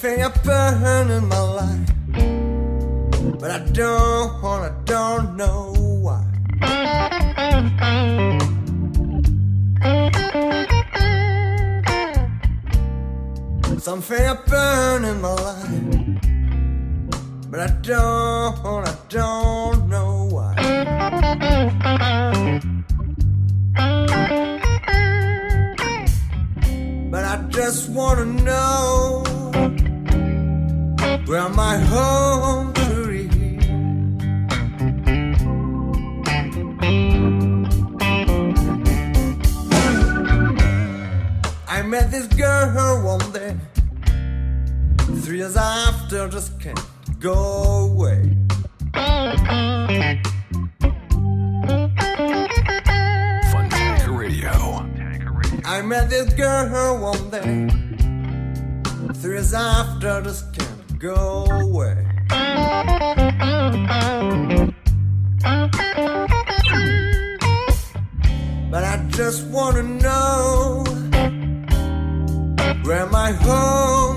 Something 0.00 0.24
I 0.24 0.28
burn 0.44 1.10
in 1.10 1.28
my 1.28 1.40
life, 1.60 1.90
but 3.38 3.50
I 3.50 3.58
don't 3.70 4.42
wanna, 4.42 4.74
don't 4.86 5.36
know 5.36 5.74
why. 5.76 6.24
Something 13.76 14.24
I 14.26 14.38
burn 14.46 15.04
in 15.04 15.20
my 15.20 15.34
life, 15.34 15.84
but 17.50 17.60
I 17.60 17.66
don't 17.82 18.64
wanna, 18.64 18.96
don't 19.10 19.86
know 19.90 20.28
why. 20.30 20.54
But 27.10 27.24
I 27.24 27.36
just 27.50 27.90
wanna 27.90 28.24
know 28.24 29.24
where 31.26 31.48
my 31.48 31.76
home. 31.78 32.72
I 41.68 41.82
met 41.82 42.10
this 42.10 42.26
girl 42.28 43.02
one 43.02 43.32
day, 43.32 43.56
three 45.22 45.38
years 45.38 45.56
after, 45.56 46.28
just 46.28 46.60
can't 46.60 46.78
go 47.18 47.90
away. 47.90 48.36
Funtanker 53.50 54.16
Radio. 54.16 54.52
I 55.64 55.82
met 55.82 56.10
this 56.10 56.32
girl 56.34 56.98
one 57.00 57.30
day, 57.30 57.68
three 59.14 59.34
years 59.34 59.54
after, 59.54 60.22
just 60.22 60.52
can't 60.52 60.69
go 61.00 61.46
away. 61.50 61.96
But 68.70 68.84
I 68.84 69.04
just 69.08 69.46
wanna 69.46 69.82
know 69.82 70.84
where 72.84 73.06
my 73.06 73.32
home 73.32 74.09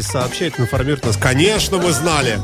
здесь 0.00 0.10
сообщает, 0.12 0.58
информирует 0.58 1.04
нас. 1.04 1.16
Конечно, 1.16 1.78
мы 1.78 1.92
знали. 1.92 2.38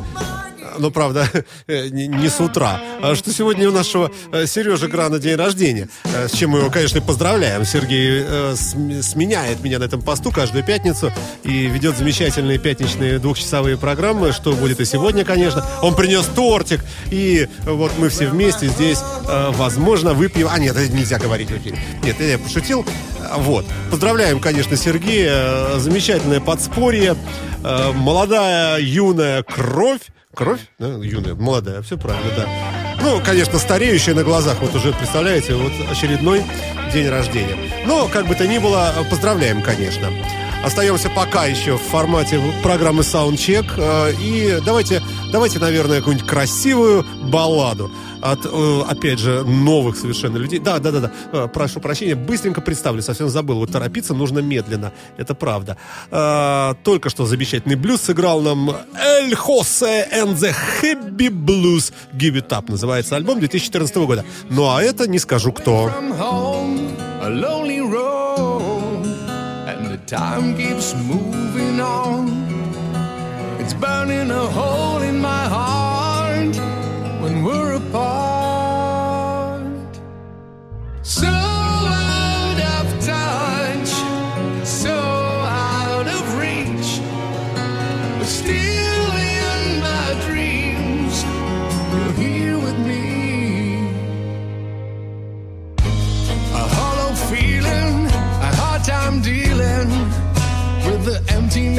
Ну, 0.78 0.90
правда, 0.90 1.26
не, 1.66 2.06
не 2.06 2.28
с 2.28 2.38
утра. 2.38 2.78
А 3.00 3.14
Что 3.14 3.32
сегодня 3.32 3.66
у 3.66 3.72
нашего 3.72 4.10
э, 4.30 4.44
Сережи 4.46 4.88
Грана 4.88 5.18
день 5.18 5.36
рождения. 5.36 5.88
Э, 6.04 6.28
С 6.28 6.32
чем 6.32 6.50
мы 6.50 6.58
его, 6.58 6.70
конечно, 6.70 7.00
поздравляем. 7.00 7.64
Сергей 7.64 8.24
э, 8.28 8.54
см- 8.56 9.02
сменяет 9.02 9.62
меня 9.62 9.78
на 9.78 9.84
этом 9.84 10.02
посту 10.02 10.30
каждую 10.30 10.64
пятницу 10.64 11.10
и 11.44 11.66
ведет 11.68 11.96
замечательные 11.96 12.58
пятничные 12.58 13.18
двухчасовые 13.18 13.78
программы, 13.78 14.32
что 14.32 14.52
будет 14.52 14.80
и 14.80 14.84
сегодня, 14.84 15.24
конечно. 15.24 15.64
Он 15.80 15.94
принес 15.94 16.26
тортик, 16.26 16.84
и 17.10 17.48
вот 17.64 17.92
мы 17.96 18.10
все 18.10 18.26
вместе 18.28 18.66
здесь, 18.68 18.98
э, 19.26 19.50
возможно, 19.54 20.12
выпьем... 20.12 20.48
А, 20.50 20.58
нет, 20.58 20.76
это 20.76 20.92
нельзя 20.92 21.18
говорить 21.18 21.48
в 21.50 21.56
эфире. 21.56 21.78
Нет, 22.02 22.20
я 22.20 22.36
пошутил. 22.38 22.84
Вот. 23.36 23.64
Поздравляем, 23.90 24.40
конечно, 24.40 24.76
Сергея. 24.76 25.78
Замечательное 25.78 26.40
подспорье. 26.40 27.16
Э, 27.64 27.92
Молодая, 27.92 28.78
юная 28.80 29.42
кровь. 29.42 30.00
Кровь? 30.34 30.60
Да, 30.78 30.88
юная, 30.88 31.34
молодая, 31.34 31.80
все 31.82 31.96
правильно, 31.96 32.30
да. 32.36 32.46
Ну, 33.02 33.20
конечно, 33.24 33.58
стареющая 33.58 34.14
на 34.14 34.22
глазах, 34.22 34.56
вот 34.60 34.74
уже, 34.74 34.92
представляете, 34.92 35.54
вот 35.54 35.72
очередной 35.90 36.44
день 36.92 37.08
рождения. 37.08 37.56
Но, 37.86 38.06
как 38.08 38.26
бы 38.26 38.34
то 38.34 38.46
ни 38.46 38.58
было, 38.58 38.92
поздравляем, 39.08 39.62
конечно. 39.62 40.08
Остаемся 40.64 41.08
пока 41.10 41.44
еще 41.46 41.76
в 41.76 41.80
формате 41.82 42.40
программы 42.62 43.02
Soundcheck. 43.02 43.66
э, 43.76 44.12
И 44.20 44.58
давайте, 44.64 45.00
давайте, 45.30 45.60
наверное, 45.60 45.98
какую-нибудь 45.98 46.26
красивую 46.28 47.04
балладу 47.22 47.88
от, 48.20 48.40
э, 48.44 48.80
опять 48.88 49.20
же, 49.20 49.44
новых 49.44 49.96
совершенно 49.96 50.38
людей. 50.38 50.58
Да, 50.58 50.80
да, 50.80 50.90
да, 50.90 51.00
да. 51.00 51.10
Э, 51.32 51.48
Прошу 51.52 51.78
прощения, 51.78 52.16
быстренько 52.16 52.60
представлю, 52.60 53.00
совсем 53.00 53.28
забыл. 53.28 53.58
Вот 53.58 53.70
торопиться 53.70 54.12
нужно 54.12 54.40
медленно, 54.40 54.92
это 55.16 55.34
правда. 55.34 55.76
Только 56.82 57.10
что 57.10 57.26
замечательный 57.26 57.76
блюз 57.76 58.00
сыграл 58.02 58.40
нам 58.40 58.70
Эль 59.00 59.34
Хосе 59.36 60.08
and 60.12 60.34
the 60.36 60.52
Happy 60.82 61.28
Blues 61.30 61.92
Give 62.12 62.34
It 62.34 62.48
Up. 62.48 62.64
Называется 62.68 63.14
альбом 63.14 63.38
2014 63.38 63.94
года. 63.98 64.24
Ну 64.50 64.68
а 64.68 64.82
это 64.82 65.08
не 65.08 65.20
скажу 65.20 65.52
кто. 65.52 65.92
Time 70.06 70.56
keeps 70.56 70.94
moving 70.94 71.80
on. 71.80 72.28
It's 73.58 73.74
burning 73.74 74.30
a 74.30 74.46
hole 74.46 75.02
in 75.02 75.18
my 75.18 75.48
heart 75.48 76.54
when 77.20 77.42
we're 77.42 77.74
apart. 77.74 79.66
So 81.02 81.55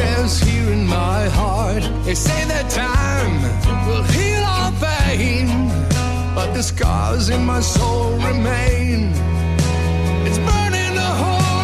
emptiness 0.08 0.39
here 0.39 0.72
in 0.72 0.86
my 0.86 1.28
heart. 1.30 1.84
They 2.05 2.16
say 2.16 2.45
that 2.45 2.70
time 2.70 3.41
will 3.88 4.03
heal 4.03 4.43
all 4.43 4.72
pain, 4.80 5.47
but 6.36 6.53
the 6.53 6.64
scars 6.64 7.30
in 7.30 7.45
my 7.45 7.62
soul 7.62 8.12
remain. 8.14 9.12
It's 10.28 10.39
burning 10.39 10.97
a 10.97 11.12
hole 11.22 11.57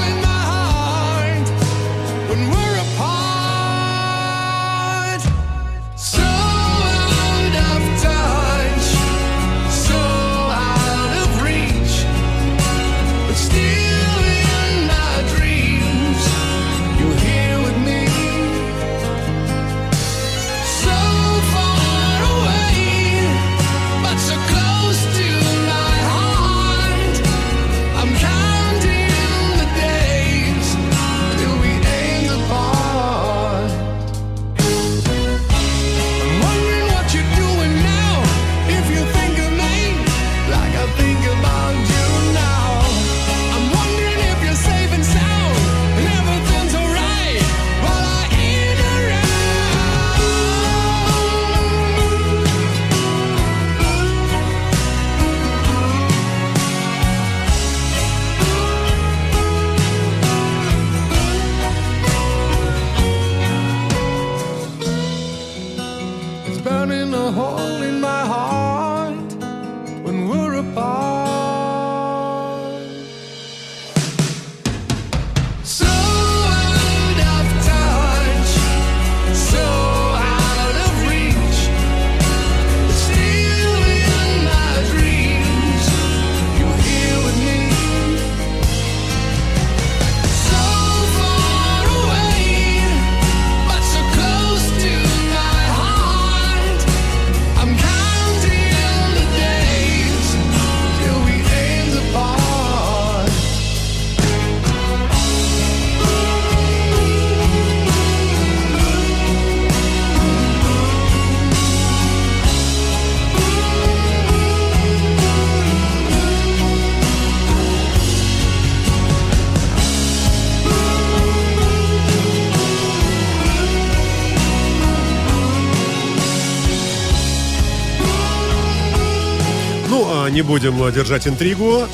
будем 130.54 130.91
держать 130.93 131.28
интригу. 131.28 131.88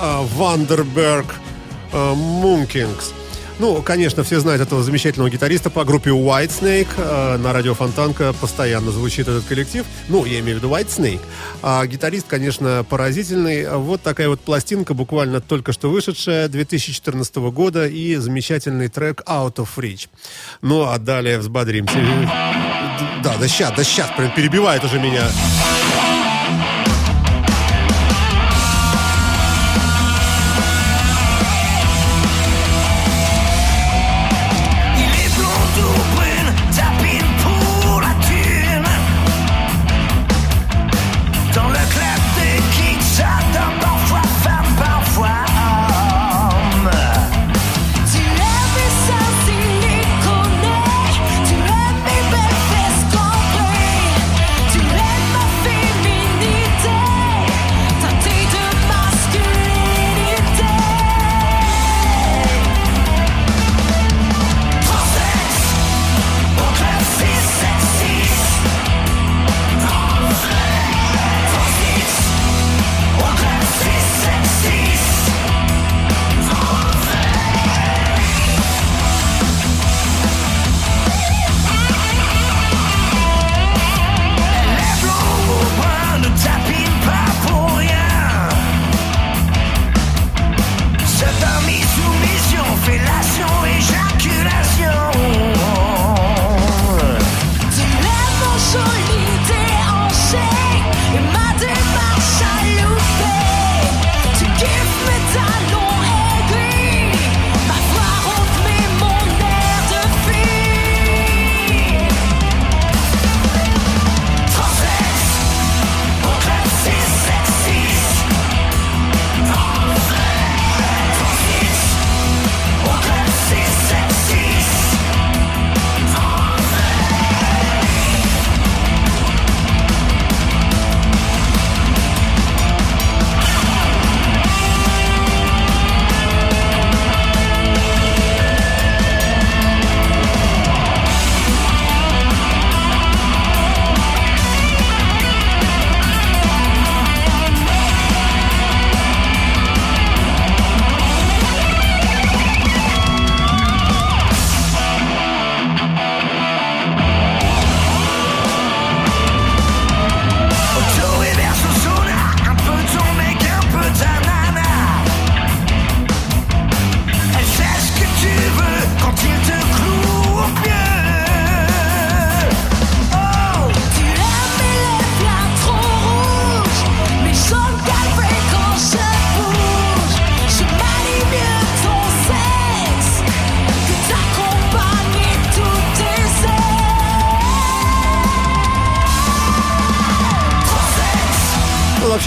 А, 0.00 0.22
Вандерберг 0.34 1.36
а, 1.92 2.14
Мункингс. 2.16 3.12
Ну, 3.60 3.80
конечно, 3.80 4.24
все 4.24 4.40
знают 4.40 4.60
этого 4.60 4.82
замечательного 4.82 5.30
гитариста 5.30 5.70
по 5.70 5.84
группе 5.84 6.10
Whitesnake. 6.10 6.88
А, 6.98 7.38
На 7.38 7.52
радио 7.52 7.74
Фонтанка 7.74 8.32
постоянно 8.32 8.90
звучит 8.90 9.28
этот 9.28 9.44
коллектив. 9.44 9.86
Ну, 10.08 10.24
я 10.24 10.40
имею 10.40 10.58
в 10.58 10.64
виду 10.64 10.74
Whitesnake. 10.74 11.20
А 11.62 11.86
гитарист, 11.86 12.26
конечно, 12.26 12.84
поразительный. 12.88 13.70
Вот 13.70 14.02
такая 14.02 14.28
вот 14.28 14.40
пластинка, 14.40 14.94
буквально 14.94 15.40
только 15.40 15.70
что 15.70 15.88
вышедшая, 15.88 16.48
2014 16.48 17.36
года, 17.36 17.86
и 17.86 18.16
замечательный 18.16 18.88
трек 18.88 19.22
Out 19.28 19.58
of 19.58 19.68
Reach. 19.76 20.08
Ну, 20.60 20.88
а 20.88 20.98
далее 20.98 21.38
взбодримся. 21.38 21.94
Да, 23.22 23.36
да 23.38 23.46
сейчас, 23.46 23.72
да 23.76 23.84
сейчас, 23.84 24.10
прям 24.16 24.34
перебивает 24.34 24.82
уже 24.82 24.98
меня. 24.98 25.22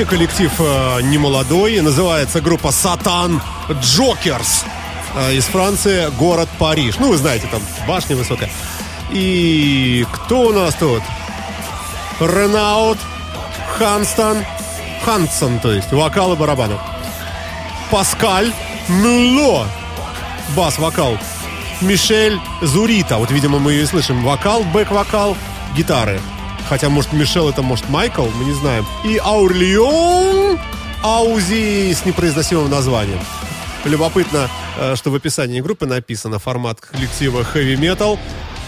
Вообще 0.06 0.18
коллектив 0.18 0.52
э, 0.60 1.02
не 1.04 1.18
молодой. 1.18 1.82
Называется 1.82 2.42
группа 2.42 2.72
Сатан 2.72 3.42
Джокерс. 3.70 4.66
Э, 5.16 5.34
из 5.34 5.46
Франции, 5.46 6.10
город 6.18 6.50
Париж. 6.58 6.96
Ну, 7.00 7.10
вы 7.10 7.18
знаете, 7.18 7.48
там 7.52 7.62
башня 7.88 8.16
высокая. 8.16 8.50
И 9.12 10.06
кто 10.12 10.42
у 10.42 10.54
нас 10.54 10.76
тут? 10.76 11.04
Ренаут, 12.20 12.98
Ханстон, 13.78 14.38
Хансон, 15.04 15.60
то 15.60 15.72
есть, 15.72 15.92
вокал 15.92 16.34
и 16.34 16.36
барабаны. 16.36 16.78
Паскаль 17.92 18.52
Мюлло, 18.88 19.68
бас-вокал. 20.56 21.18
Мишель 21.82 22.40
Зурита, 22.62 23.18
вот, 23.18 23.32
видимо, 23.32 23.60
мы 23.60 23.74
ее 23.74 23.86
слышим. 23.86 24.24
Вокал, 24.24 24.64
бэк-вокал, 24.64 25.36
гитары. 25.76 26.22
Хотя, 26.68 26.90
может, 26.90 27.14
Мишел 27.14 27.50
это, 27.50 27.62
может, 27.62 27.90
Майкл, 27.90 28.26
мы 28.36 28.46
не 28.46 28.54
знаем. 28.54 28.86
И 29.04 29.18
Аурлион 29.18 30.60
Аузи 31.04 31.94
с 31.94 32.06
непроизносимым 32.06 32.70
названием. 32.70 33.20
Любопытно, 33.84 34.50
э, 34.78 34.96
что 34.96 35.12
в 35.12 35.16
описании 35.16 35.62
группы 35.62 35.86
написано 35.86 36.40
формат 36.40 36.82
коллектива 36.82 37.42
Heavy 37.54 37.76
Metal, 37.76 38.18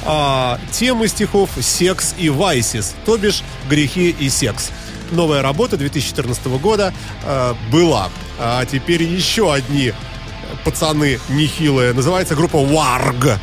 а 0.05 0.59
темы 0.71 1.07
стихов 1.07 1.49
«Секс» 1.59 2.13
и 2.19 2.29
«Вайсис», 2.29 2.95
то 3.05 3.17
бишь 3.17 3.41
«Грехи 3.67 4.15
и 4.17 4.29
секс». 4.29 4.69
Новая 5.09 5.41
работа 5.41 5.77
2014 5.77 6.45
года 6.59 6.93
э, 7.23 7.53
была. 7.71 8.09
А 8.39 8.63
теперь 8.65 9.01
еще 9.01 9.51
одни 9.51 9.93
пацаны 10.63 11.19
нехилые. 11.29 11.93
Называется 11.93 12.35
группа 12.35 12.63
«Варг». 12.63 13.39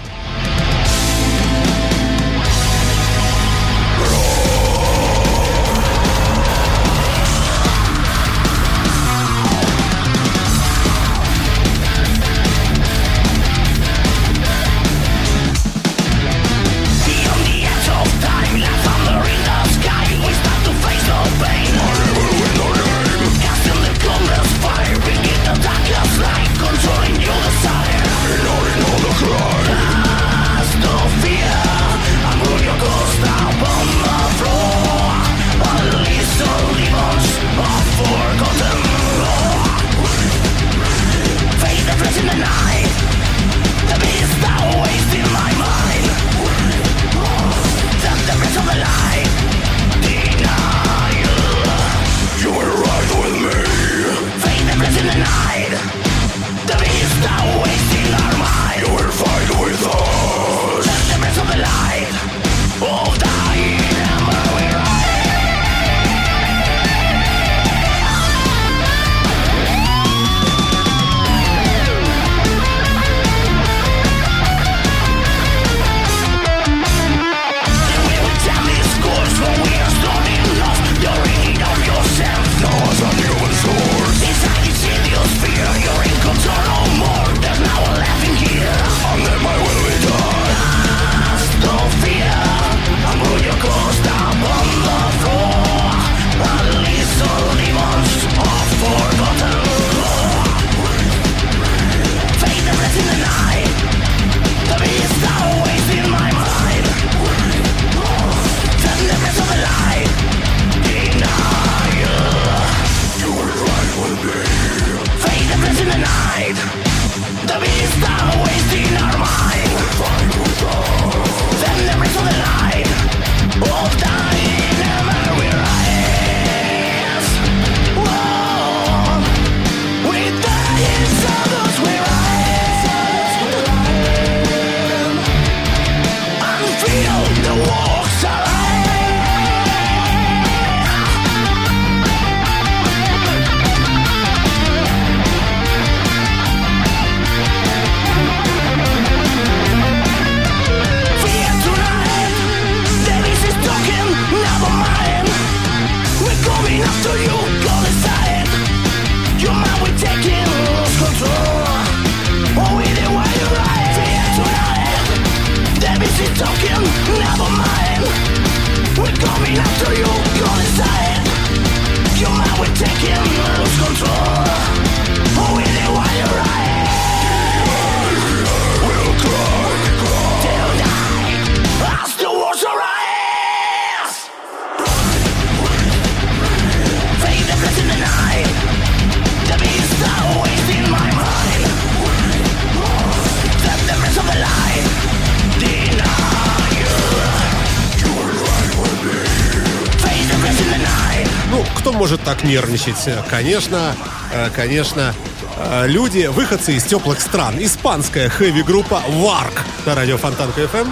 Нервничать? 202.54 203.08
Конечно, 203.28 203.96
э, 204.32 204.48
конечно, 204.54 205.12
э, 205.56 205.86
люди, 205.88 206.26
выходцы 206.26 206.74
из 206.74 206.84
теплых 206.84 207.20
стран. 207.20 207.56
Испанская 207.58 208.28
хэви-группа 208.28 209.02
Варк 209.08 209.62
на 209.86 209.94
радио 209.96 210.16
Фонтанка 210.18 210.60
FM. 210.60 210.88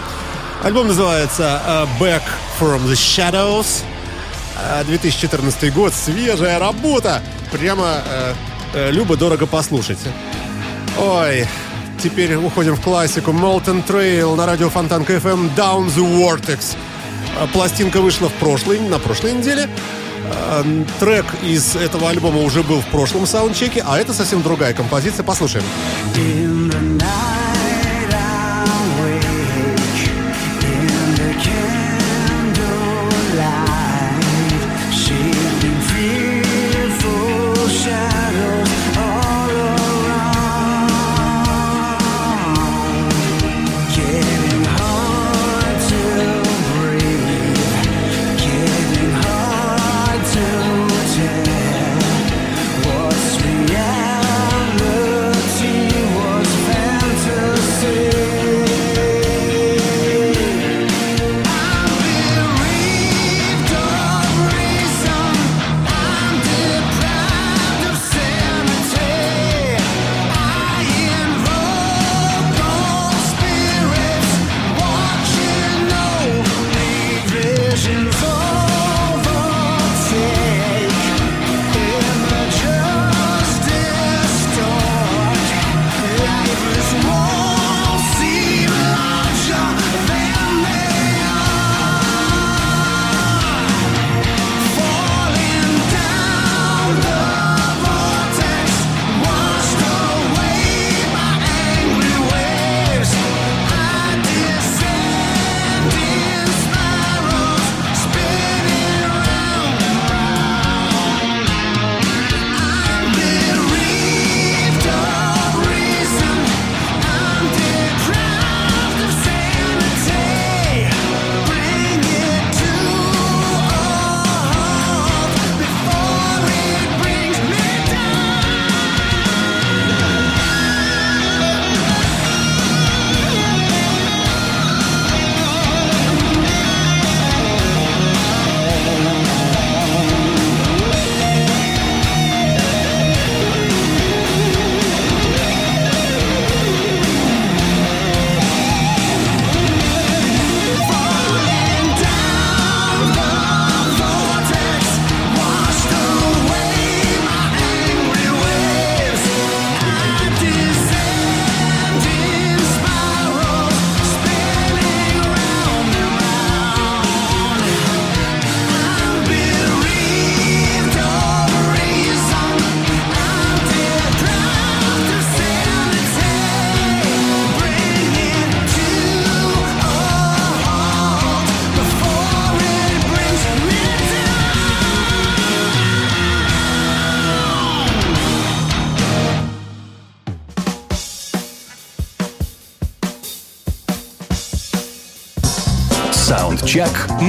Альбом 0.64 0.88
называется 0.88 1.62
э, 1.64 2.02
Back 2.02 2.22
from 2.58 2.84
the 2.86 2.94
Shadows. 2.94 3.84
Э, 4.56 4.82
2014 4.84 5.72
год, 5.72 5.94
свежая 5.94 6.58
работа. 6.58 7.22
Прямо 7.52 8.02
э, 8.04 8.34
э, 8.74 8.90
любо-дорого 8.90 9.46
послушать. 9.46 10.00
Ой, 10.98 11.46
теперь 12.02 12.34
уходим 12.34 12.74
в 12.74 12.80
классику. 12.80 13.30
Molten 13.30 13.86
Trail 13.86 14.34
на 14.34 14.46
радио 14.46 14.68
Фонтанка 14.68 15.14
FM 15.14 15.54
Down 15.54 15.86
the 15.86 16.04
Vortex. 16.04 16.76
Пластинка 17.52 18.00
вышла 18.00 18.28
в 18.28 18.32
прошлой, 18.34 18.80
на 18.80 18.98
прошлой 18.98 19.34
неделе. 19.34 19.68
Э, 20.30 20.84
Трек 21.00 21.26
из 21.42 21.76
этого 21.76 22.10
альбома 22.10 22.42
уже 22.42 22.62
был 22.62 22.80
в 22.80 22.86
прошлом 22.86 23.26
саундчеке, 23.26 23.82
а 23.86 23.98
это 23.98 24.12
совсем 24.12 24.42
другая 24.42 24.74
композиция. 24.74 25.24
Послушаем. 25.24 25.64
In 26.14 26.51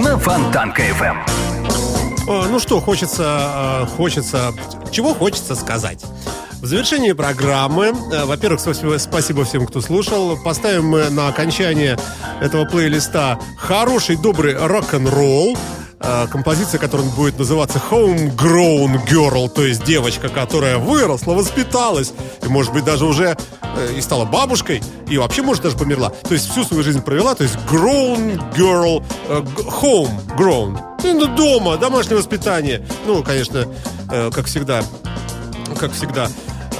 на 0.01 0.17
Фонтанка 0.17 0.81
FM. 0.81 1.17
Э, 2.27 2.47
Ну 2.49 2.59
что, 2.59 2.79
хочется, 2.79 3.83
э, 3.83 3.85
хочется, 3.97 4.53
чего 4.91 5.13
хочется 5.13 5.55
сказать. 5.55 6.03
В 6.61 6.65
завершении 6.65 7.11
программы, 7.11 7.87
э, 8.11 8.25
во-первых, 8.25 8.61
спасибо, 8.61 8.97
спасибо 8.97 9.43
всем, 9.43 9.67
кто 9.67 9.81
слушал. 9.81 10.37
Поставим 10.37 10.85
мы 10.87 11.09
на 11.09 11.27
окончание 11.27 11.97
этого 12.41 12.65
плейлиста 12.65 13.39
хороший, 13.57 14.15
добрый 14.15 14.55
рок-н-ролл. 14.57 15.57
Э, 16.03 16.27
Композиция, 16.29 16.79
которая 16.79 17.07
будет 17.09 17.39
называться 17.39 17.81
Homegrown 17.89 19.07
Girl, 19.07 19.47
то 19.49 19.63
есть 19.63 19.83
девочка, 19.85 20.27
которая 20.27 20.77
выросла, 20.77 21.33
воспиталась, 21.33 22.13
и, 22.43 22.47
может 22.49 22.73
быть, 22.73 22.83
даже 22.83 23.05
уже 23.05 23.37
э, 23.61 23.93
и 23.97 24.01
стала 24.01 24.25
бабушкой, 24.25 24.83
и 25.09 25.17
вообще, 25.17 25.41
может, 25.41 25.63
даже 25.63 25.77
померла. 25.77 26.09
То 26.09 26.33
есть 26.33 26.49
всю 26.51 26.65
свою 26.65 26.83
жизнь 26.83 27.01
провела, 27.01 27.35
то 27.35 27.43
есть 27.43 27.55
grown 27.69 28.41
girl, 28.53 29.03
э, 29.29 29.41
home 29.81 30.11
grown. 30.37 30.77
Ну, 31.03 31.27
дома, 31.35 31.77
домашнее 31.77 32.17
воспитание. 32.17 32.85
Ну, 33.05 33.23
конечно, 33.23 33.65
э, 34.11 34.29
как 34.31 34.47
всегда, 34.47 34.83
как 35.79 35.93
всегда, 35.93 36.27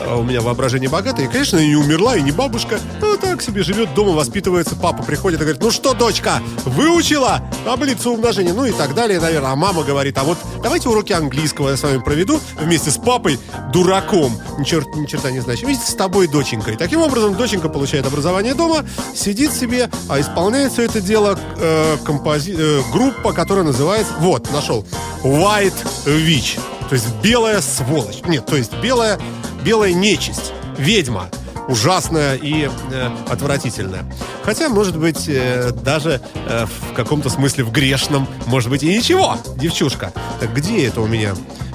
э, 0.05 0.15
у 0.15 0.23
меня 0.23 0.41
воображение 0.41 0.89
богатое. 0.89 1.25
И, 1.25 1.29
конечно, 1.29 1.57
и 1.57 1.67
не 1.67 1.75
умерла, 1.75 2.15
и 2.15 2.21
не 2.21 2.31
бабушка. 2.31 2.79
Ну, 3.01 3.17
так 3.17 3.41
себе 3.41 3.63
живет 3.63 3.93
дома, 3.93 4.11
воспитывается. 4.13 4.75
Папа 4.75 5.03
приходит 5.03 5.39
и 5.39 5.43
говорит, 5.43 5.61
ну 5.61 5.71
что, 5.71 5.93
дочка, 5.93 6.41
выучила 6.65 7.41
таблицу 7.65 8.13
умножения? 8.13 8.53
Ну 8.53 8.65
и 8.65 8.71
так 8.71 8.93
далее, 8.93 9.19
наверное. 9.19 9.51
А 9.51 9.55
мама 9.55 9.83
говорит, 9.83 10.17
а 10.17 10.23
вот 10.23 10.37
давайте 10.61 10.89
уроки 10.89 11.13
английского 11.13 11.69
я 11.69 11.77
с 11.77 11.83
вами 11.83 11.99
проведу 11.99 12.39
вместе 12.59 12.91
с 12.91 12.97
папой, 12.97 13.39
дураком, 13.71 14.39
ни, 14.57 14.65
чер- 14.65 14.85
ни 14.95 15.05
черта 15.05 15.31
не 15.31 15.39
значит, 15.39 15.65
вместе 15.65 15.91
с 15.91 15.95
тобой, 15.95 16.27
доченькой. 16.27 16.75
Таким 16.77 17.01
образом, 17.01 17.35
доченька 17.35 17.69
получает 17.69 18.05
образование 18.05 18.53
дома, 18.53 18.85
сидит 19.15 19.53
себе, 19.53 19.89
а 20.09 20.19
исполняет 20.19 20.73
все 20.73 20.83
это 20.83 21.01
дело 21.01 21.39
э, 21.57 21.97
компози- 22.03 22.55
э, 22.57 22.81
группа, 22.91 23.33
которая 23.33 23.63
называется, 23.63 24.13
вот, 24.19 24.51
нашел, 24.51 24.85
White 25.23 25.85
Witch. 26.05 26.59
То 26.93 26.97
есть 26.97 27.15
белая 27.23 27.59
сволочь. 27.59 28.21
Нет, 28.27 28.45
то 28.45 28.55
есть 28.55 28.71
белая, 28.77 29.19
белая 29.65 29.93
нечисть. 29.93 30.53
Ведьма. 30.77 31.27
Ужасная 31.67 32.35
и 32.35 32.69
э, 32.91 33.09
отвратительная. 33.27 34.05
Хотя, 34.43 34.69
может 34.69 34.95
быть, 34.99 35.27
э, 35.27 35.71
даже 35.71 36.21
э, 36.35 36.67
в 36.67 36.93
каком-то 36.93 37.31
смысле 37.31 37.63
в 37.63 37.71
грешном, 37.71 38.27
может 38.45 38.69
быть, 38.69 38.83
и 38.83 38.95
ничего, 38.95 39.39
девчушка. 39.55 40.13
Так 40.39 40.53
где 40.53 40.85
это 40.85 41.01
у 41.01 41.07
меня? 41.07 41.33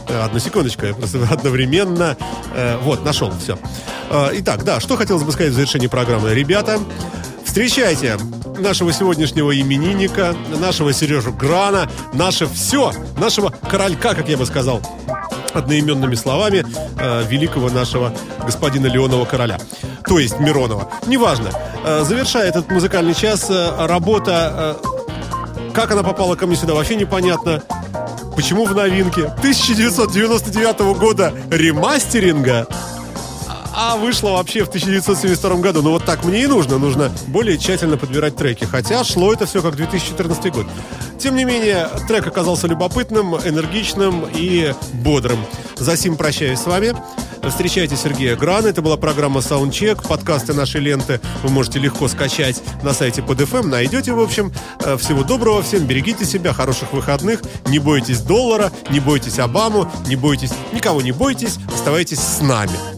Э, 0.08 0.20
Одну 0.20 0.38
секундочку, 0.38 0.86
я 0.86 0.94
просто 0.94 1.26
одновременно... 1.32 2.16
э, 2.54 2.78
вот, 2.84 3.04
нашел, 3.04 3.32
все. 3.42 3.58
Э, 4.10 4.28
итак, 4.34 4.62
да, 4.62 4.78
что 4.78 4.96
хотелось 4.96 5.24
бы 5.24 5.32
сказать 5.32 5.50
в 5.50 5.56
завершении 5.56 5.88
программы. 5.88 6.32
Ребята, 6.32 6.78
встречайте 7.44 8.18
нашего 8.58 8.92
сегодняшнего 8.92 9.58
именинника, 9.58 10.34
нашего 10.60 10.92
Сережу 10.92 11.32
Грана, 11.32 11.90
наше 12.12 12.46
все, 12.46 12.92
нашего 13.18 13.52
королька, 13.70 14.14
как 14.14 14.28
я 14.28 14.36
бы 14.36 14.46
сказал, 14.46 14.82
одноименными 15.52 16.14
словами 16.14 16.64
э, 16.98 17.24
великого 17.28 17.70
нашего 17.70 18.12
господина 18.44 18.86
Леонова 18.86 19.24
короля. 19.24 19.58
То 20.06 20.18
есть 20.18 20.38
Миронова. 20.40 20.90
Неважно. 21.06 21.50
Э, 21.84 22.04
завершая 22.04 22.48
этот 22.48 22.70
музыкальный 22.70 23.14
час, 23.14 23.46
э, 23.50 23.86
работа... 23.86 24.76
э, 24.82 25.72
как 25.74 25.92
она 25.92 26.02
попала 26.02 26.34
ко 26.34 26.46
мне 26.46 26.56
сюда, 26.56 26.74
вообще 26.74 26.96
непонятно. 26.96 27.62
Почему 28.34 28.64
в 28.66 28.74
новинке? 28.74 29.24
1999 29.24 30.96
года 30.98 31.32
ремастеринга 31.50 32.66
а 33.80 33.96
вышла 33.96 34.30
вообще 34.30 34.64
в 34.64 34.68
1972 34.68 35.56
году. 35.58 35.82
Ну 35.82 35.92
вот 35.92 36.04
так 36.04 36.24
мне 36.24 36.42
и 36.42 36.46
нужно. 36.48 36.78
Нужно 36.78 37.12
более 37.28 37.56
тщательно 37.58 37.96
подбирать 37.96 38.34
треки. 38.34 38.64
Хотя 38.64 39.04
шло 39.04 39.32
это 39.32 39.46
все 39.46 39.62
как 39.62 39.76
2014 39.76 40.52
год. 40.52 40.66
Тем 41.16 41.36
не 41.36 41.44
менее, 41.44 41.88
трек 42.08 42.26
оказался 42.26 42.66
любопытным, 42.66 43.36
энергичным 43.36 44.26
и 44.34 44.74
бодрым. 44.94 45.38
За 45.76 45.96
сим 45.96 46.16
прощаюсь 46.16 46.58
с 46.58 46.66
вами. 46.66 46.96
Встречайте 47.48 47.94
Сергея 47.94 48.34
Грана. 48.34 48.66
Это 48.66 48.82
была 48.82 48.96
программа 48.96 49.38
Soundcheck. 49.38 50.08
Подкасты 50.08 50.54
нашей 50.54 50.80
ленты 50.80 51.20
вы 51.44 51.50
можете 51.50 51.78
легко 51.78 52.08
скачать 52.08 52.60
на 52.82 52.92
сайте 52.92 53.20
PodFM. 53.20 53.68
Найдете, 53.68 54.10
в 54.12 54.18
общем. 54.18 54.52
Э, 54.80 54.96
Всего 54.96 55.22
доброго 55.22 55.62
всем. 55.62 55.86
Берегите 55.86 56.24
себя. 56.24 56.52
Хороших 56.52 56.92
выходных. 56.92 57.42
Не 57.68 57.78
бойтесь 57.78 58.22
доллара. 58.22 58.72
Не 58.90 58.98
бойтесь 58.98 59.38
Обаму. 59.38 59.88
Не 60.08 60.16
бойтесь... 60.16 60.50
Никого 60.72 61.00
не 61.00 61.12
бойтесь. 61.12 61.58
Оставайтесь 61.72 62.18
с 62.18 62.40
нами. 62.40 62.97